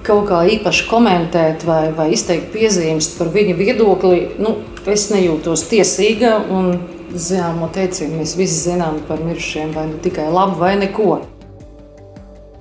kaut 0.06 0.30
kā 0.30 0.40
īpaši 0.56 0.86
komentēt 0.88 1.66
vai, 1.68 1.90
vai 1.96 2.08
izteikt 2.14 2.48
piezīmes 2.54 3.10
par 3.18 3.28
viņa 3.34 3.56
viedokli, 3.58 4.22
nu, 4.40 4.56
es 4.88 5.10
nejūtos 5.12 5.66
tiesīga. 5.70 6.38
Zināmo 7.10 7.66
teicienu 7.74 8.20
mēs 8.20 8.36
visi 8.38 8.68
zinām 8.68 9.00
par 9.08 9.18
mirušiem, 9.26 9.72
vai 9.74 9.88
nu 9.90 9.96
tikai 9.98 10.28
labi, 10.30 10.54
vai 10.60 10.76
neko. 10.78 11.16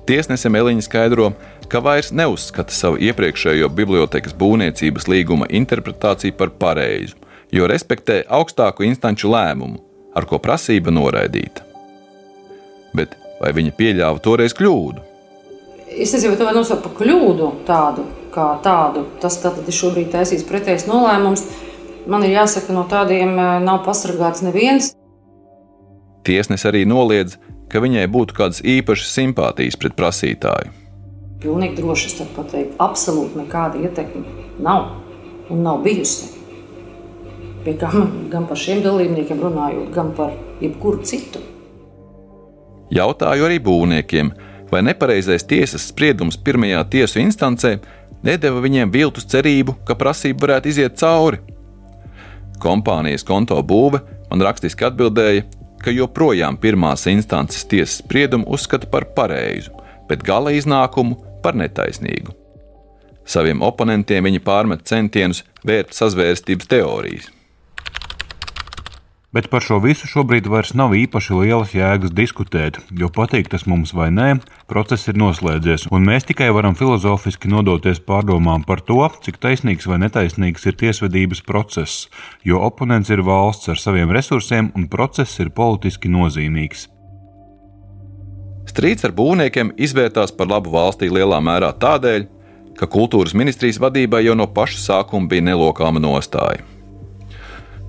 Tiesnese 0.10 0.50
Meliņa 0.50 0.88
skaidro, 0.88 1.28
ka 1.38 1.49
vairs 1.77 2.10
neuzskata 2.10 2.73
savu 2.73 2.97
iepriekšējo 2.97 3.69
bibliotekas 3.69 4.34
būvniecības 4.34 5.05
līguma 5.12 5.45
interpretāciju 5.53 6.34
par 6.39 6.49
pareizu, 6.58 7.13
jo 7.53 7.69
respektē 7.69 8.23
augstāku 8.25 8.88
instanču 8.88 9.29
lēmumu, 9.29 9.77
ar 10.17 10.25
ko 10.25 10.39
prasība 10.41 10.89
noraidīta. 10.89 11.62
Bet 12.97 13.13
vai 13.38 13.53
viņa 13.53 13.75
pieļāva 13.77 14.23
toreiz 14.25 14.58
kļūdu? 14.58 15.05
Es 15.89 16.13
nezinu, 16.13 16.34
vai 16.34 16.39
tā 16.39 16.49
var 16.49 16.58
nosaukt 16.58 16.84
par 16.88 16.95
kļūdu 16.97 17.51
tādu, 17.69 18.05
kā 18.34 18.49
tādu. 18.65 19.05
Tas 19.21 19.38
tātad 19.41 19.69
ir 19.69 19.77
šobrīd 19.77 20.12
taisīts 20.13 20.47
pretējs 20.49 20.88
nolēmums. 20.89 21.45
Man 22.10 22.25
ir 22.25 22.34
jāsaka, 22.39 22.73
no 22.73 22.88
tādiem 22.89 23.36
eh, 23.38 23.53
nav 23.62 23.84
pasargāts 23.86 24.41
neviens. 24.45 24.93
Tiesnesis 26.25 26.67
arī 26.69 26.84
noliedz, 26.89 27.38
ka 27.69 27.82
viņai 27.82 28.10
būtu 28.12 28.38
kādas 28.38 28.62
īpašas 28.65 29.13
simpātijas 29.17 29.77
pret 29.77 29.97
prasītāju. 29.97 30.79
Pilnīgi 31.39 31.78
droši 31.80 32.10
es 32.10 32.17
varu 32.19 32.34
pateikt, 32.36 32.73
absolūti 32.84 33.39
nekāda 33.39 33.80
ietekme 33.80 34.25
nav 34.60 34.89
un 35.49 35.62
nav 35.63 35.80
bijusi. 35.86 36.34
Pie 37.63 37.78
gan, 37.80 38.10
gan 38.32 38.47
par 38.47 38.60
šiem 38.60 38.82
dalībniekiem 38.84 39.39
runājot, 39.43 39.86
gan 39.95 40.12
par 40.17 40.34
jebkuru 40.60 40.99
citu. 41.08 41.39
Jautāju 42.91 43.45
arī 43.47 43.60
būvniekiem, 43.63 44.34
vai 44.71 44.82
nepareizais 44.84 45.47
tiesas 45.47 45.86
spriedums 45.93 46.36
pirmajā 46.43 46.82
tiesu 46.91 47.21
instancē 47.23 47.78
nedēva 48.25 48.60
viņiem 48.65 48.91
viltus 48.91 49.30
cerību, 49.32 49.78
ka 49.88 49.95
prasība 49.95 50.47
varētu 50.47 50.73
iziet 50.73 50.99
cauri. 50.99 51.39
Kompānijas 52.60 53.23
konto 53.23 53.56
būve 53.63 54.02
man 54.28 54.43
rakstiski 54.43 54.89
atbildēja, 54.89 55.47
ka 55.80 55.95
joprojām 55.95 56.60
pirmās 56.60 57.08
instances 57.08 57.63
tiesas 57.63 58.02
spriedumu 58.04 58.49
uzskata 58.52 58.91
par 58.91 59.08
pareizu, 59.15 59.71
bet 60.10 60.25
gala 60.28 60.52
iznākumu 60.52 61.29
par 61.43 61.58
netaisnīgu. 61.60 62.36
Saviem 63.30 63.62
oponentiem 63.62 64.25
viņi 64.25 64.41
pārmet 64.41 64.88
centienus 64.89 65.43
vērt 65.65 65.93
sazvērstības 65.93 66.71
teorijas. 66.71 67.30
Bet 69.30 69.52
par 69.54 69.62
šo 69.62 69.78
visu 69.84 70.08
šobrīd 70.10 70.47
vairs 70.49 70.71
nav 70.73 70.95
īpaši 70.97 71.36
lielas 71.38 71.75
jēgas 71.78 72.15
diskutēt, 72.17 72.80
jo 72.89 73.12
patīk 73.13 73.52
tas 73.54 73.67
mums 73.69 73.93
vai 73.93 74.08
nē, 74.10 74.39
process 74.71 75.06
ir 75.12 75.19
noslēdzies, 75.21 75.86
un 75.93 76.08
mēs 76.10 76.25
tikai 76.32 76.49
varam 76.56 76.73
filozofiski 76.73 77.52
nodoties 77.54 78.02
pārdomām 78.10 78.65
par 78.65 78.82
to, 78.82 79.04
cik 79.21 79.38
taisnīgs 79.38 79.86
vai 79.86 80.02
netaisnīgs 80.02 80.65
ir 80.65 80.82
tiesvedības 80.82 81.45
process, 81.45 82.08
jo 82.41 82.58
oponents 82.65 83.13
ir 83.13 83.21
valsts 83.21 83.69
ar 83.69 83.78
saviem 83.78 84.10
resursiem 84.10 84.73
un 84.73 84.89
process 84.89 85.38
ir 85.45 85.54
politiski 85.54 86.10
nozīmīgs. 86.10 86.89
Strīds 88.69 89.05
ar 89.08 89.13
būvniekiem 89.17 89.71
izvērtās 89.82 90.34
par 90.36 90.49
labu 90.51 90.69
valstī 90.73 91.10
lielā 91.10 91.39
mērā 91.41 91.71
tādēļ, 91.82 92.27
ka 92.77 92.88
kultūras 92.88 93.34
ministrijas 93.34 93.79
vadībai 93.82 94.21
jau 94.27 94.36
no 94.38 94.45
paša 94.45 94.84
sākuma 94.84 95.29
bija 95.32 95.47
nelokāma 95.49 96.01
nostāja. 96.03 96.62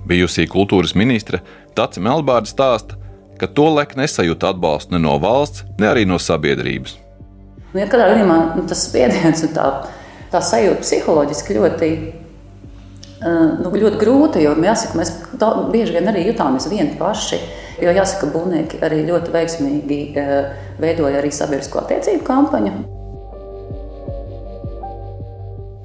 Bijusī 0.09 0.47
kultūras 0.49 0.95
ministre 0.97 1.43
Taci 1.77 2.01
Melbārda 2.03 2.49
stāsta, 2.49 2.97
ka 3.39 3.47
to 3.47 3.69
lek 3.75 3.93
nesajūta 3.99 4.55
atbalstu 4.55 4.95
ne 4.95 5.03
no 5.05 5.13
valsts, 5.21 5.63
ne 5.79 5.87
arī 5.91 6.07
no 6.09 6.17
sabiedrības. 6.19 6.97
Ja 7.77 7.85
kādā 7.87 8.09
gadījumā 8.11 8.39
nu, 8.57 8.65
tas 8.67 8.81
spiediens 8.89 9.45
un 9.45 9.53
tā, 9.55 9.67
tā 10.33 10.41
sajūta 10.43 10.81
psiholoģiski 10.83 11.55
ļoti, 11.59 11.91
nu, 13.21 13.69
ļoti 13.69 13.99
grūta, 14.01 14.41
jo 14.41 14.53
jāsaka, 14.57 14.97
mēs 14.97 15.11
tā, 15.41 15.51
bieži 15.73 15.97
vien 15.97 16.09
arī 16.09 16.25
jutāmies 16.29 16.69
vieni 16.71 16.95
paši. 16.99 17.41
Jo 17.81 17.93
jāsaka, 17.95 18.29
būvnieki 18.33 18.81
arī 18.85 19.03
ļoti 19.07 19.33
veiksmīgi 19.33 19.99
veidoja 20.81 21.21
arī 21.21 21.31
sabiedrisko 21.33 21.81
attiecību 21.81 22.25
kampaņu. 22.27 22.73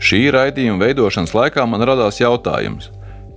Šī 0.07 0.27
raidījuma 0.35 0.85
veidošanas 0.85 1.33
laikā 1.35 1.65
man 1.67 1.85
radās 1.89 2.21
jautājums, 2.21 2.91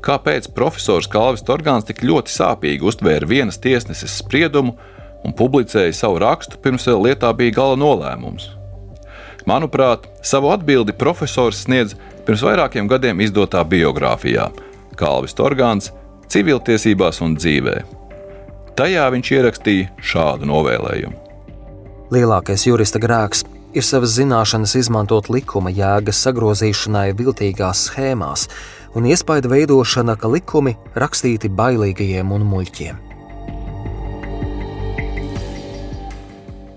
kāpēc 0.03 0.51
profesors 0.55 1.07
Kalvis 1.11 1.45
Torgāns 1.47 1.87
tik 1.87 2.03
ļoti 2.03 2.33
sāpīgi 2.35 2.85
uztvēra 2.91 3.27
vienas 3.27 3.59
tiesneses 3.63 4.19
spriedumu 4.19 4.75
un 5.23 5.35
publicēja 5.35 5.95
savu 5.95 6.19
rakstu, 6.23 6.59
pirms 6.63 6.87
lietā 6.87 7.31
bija 7.35 7.55
gala 7.61 7.79
nolēmums. 7.79 8.51
Manuprāt, 9.47 10.05
savu 10.21 10.51
atbildi 10.53 10.93
profesors 10.99 11.63
sniedz 11.63 11.95
pirms 12.29 12.43
vairākiem 12.45 12.85
gadiem 12.85 13.23
izdotā 13.25 13.63
biogrāfijā 13.65 14.51
Kalvis 14.99 15.33
Torgāns- 15.33 15.87
civiltiesībās 16.31 17.23
un 17.25 17.33
dzīvē. 17.35 17.81
Tajā 18.77 19.05
viņš 19.09 19.31
ierakstīja 19.33 19.87
šādu 19.97 20.45
novēlējumu. 20.45 21.15
Lielākais 22.13 22.67
jurista 22.67 22.99
grēks 23.01 23.41
ir 23.73 23.81
savas 23.81 24.13
zināšanas 24.13 24.75
izmantot 24.77 25.29
likuma 25.29 25.71
jēgas 25.73 26.21
sagrozīšanai 26.21 27.15
viltīgās 27.17 27.89
schēmās, 27.89 28.47
un 28.93 29.09
iespaida 29.09 29.49
veidošana, 29.49 30.15
ka 30.15 30.27
likumi 30.27 30.75
rakstīti 30.93 31.49
bailīgajiem 31.49 32.31
un 32.31 32.45
muļķiem. 32.51 32.95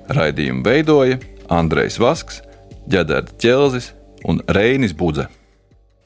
Raidījumu 0.09 0.65
veidoja 0.65 1.19
Andrejs 1.51 1.99
Vasks, 1.99 2.41
Džedars 2.89 3.37
Čelzis 3.37 3.93
un 4.25 4.41
Reinis 4.49 4.93
Budze. 4.97 5.29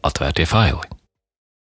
a 0.03 0.11
25. 0.11 0.96